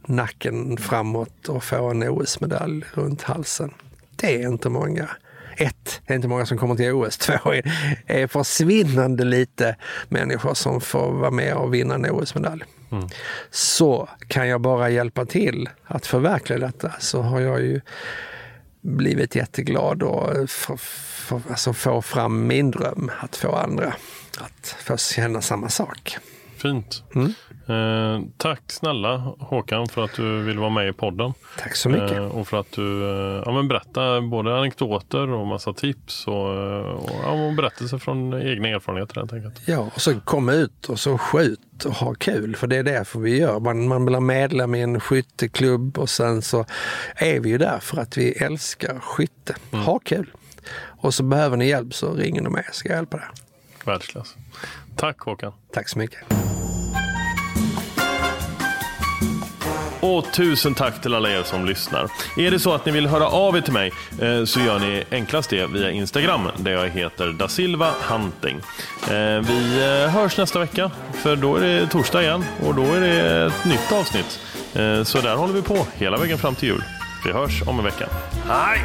[0.08, 3.74] nacken framåt och få en OS-medalj runt halsen.
[4.16, 5.10] Det är inte många.
[5.58, 7.18] Ett, det är inte många som kommer till OS.
[7.18, 7.72] Två, är,
[8.06, 9.76] är försvinnande lite
[10.10, 12.64] människor som får vara med och vinna en OS-medalj.
[13.52, 17.82] Så kan jag bara hjälpa till att förverkliga detta så har jag ju
[18.82, 23.94] blivit jätteglad och få, få, alltså få fram min dröm att få andra
[24.38, 26.18] att få känna samma sak.
[26.58, 27.04] Fint.
[27.16, 27.34] Mm.
[27.70, 31.34] Eh, tack snälla Håkan för att du vill vara med i podden.
[31.58, 32.12] Tack så mycket.
[32.18, 36.54] Eh, och för att du eh, ja, men berättar både anekdoter och massa tips och,
[36.54, 39.62] eh, och, ja, och berättelser från egna erfarenheter helt enkelt.
[39.66, 42.56] Ja, och så komma ut och så skjut och ha kul.
[42.56, 43.60] För det är därför vi gör.
[43.60, 46.66] Man, man blir medlem i en skytteklubb och sen så
[47.16, 49.56] är vi ju där för att vi älskar skytte.
[49.72, 50.32] Ha kul.
[51.02, 53.30] Och så behöver ni hjälp så ringer ni med ska jag hjälpa er.
[53.86, 54.36] Världsklass.
[54.96, 55.54] Tack Håkan.
[55.74, 56.20] Tack så mycket.
[60.00, 62.10] Och tusen tack till alla er som lyssnar.
[62.38, 63.92] Är det så att ni vill höra av er till mig
[64.22, 68.58] eh, så gör ni enklast det via Instagram där jag heter da Silva Hunting.
[69.04, 73.02] Eh, vi eh, hörs nästa vecka för då är det torsdag igen och då är
[73.02, 74.40] det ett nytt avsnitt.
[75.08, 76.84] Så där håller vi på hela vägen fram till jul.
[77.26, 78.10] Vi hörs om en vecka.
[78.50, 78.82] Hej!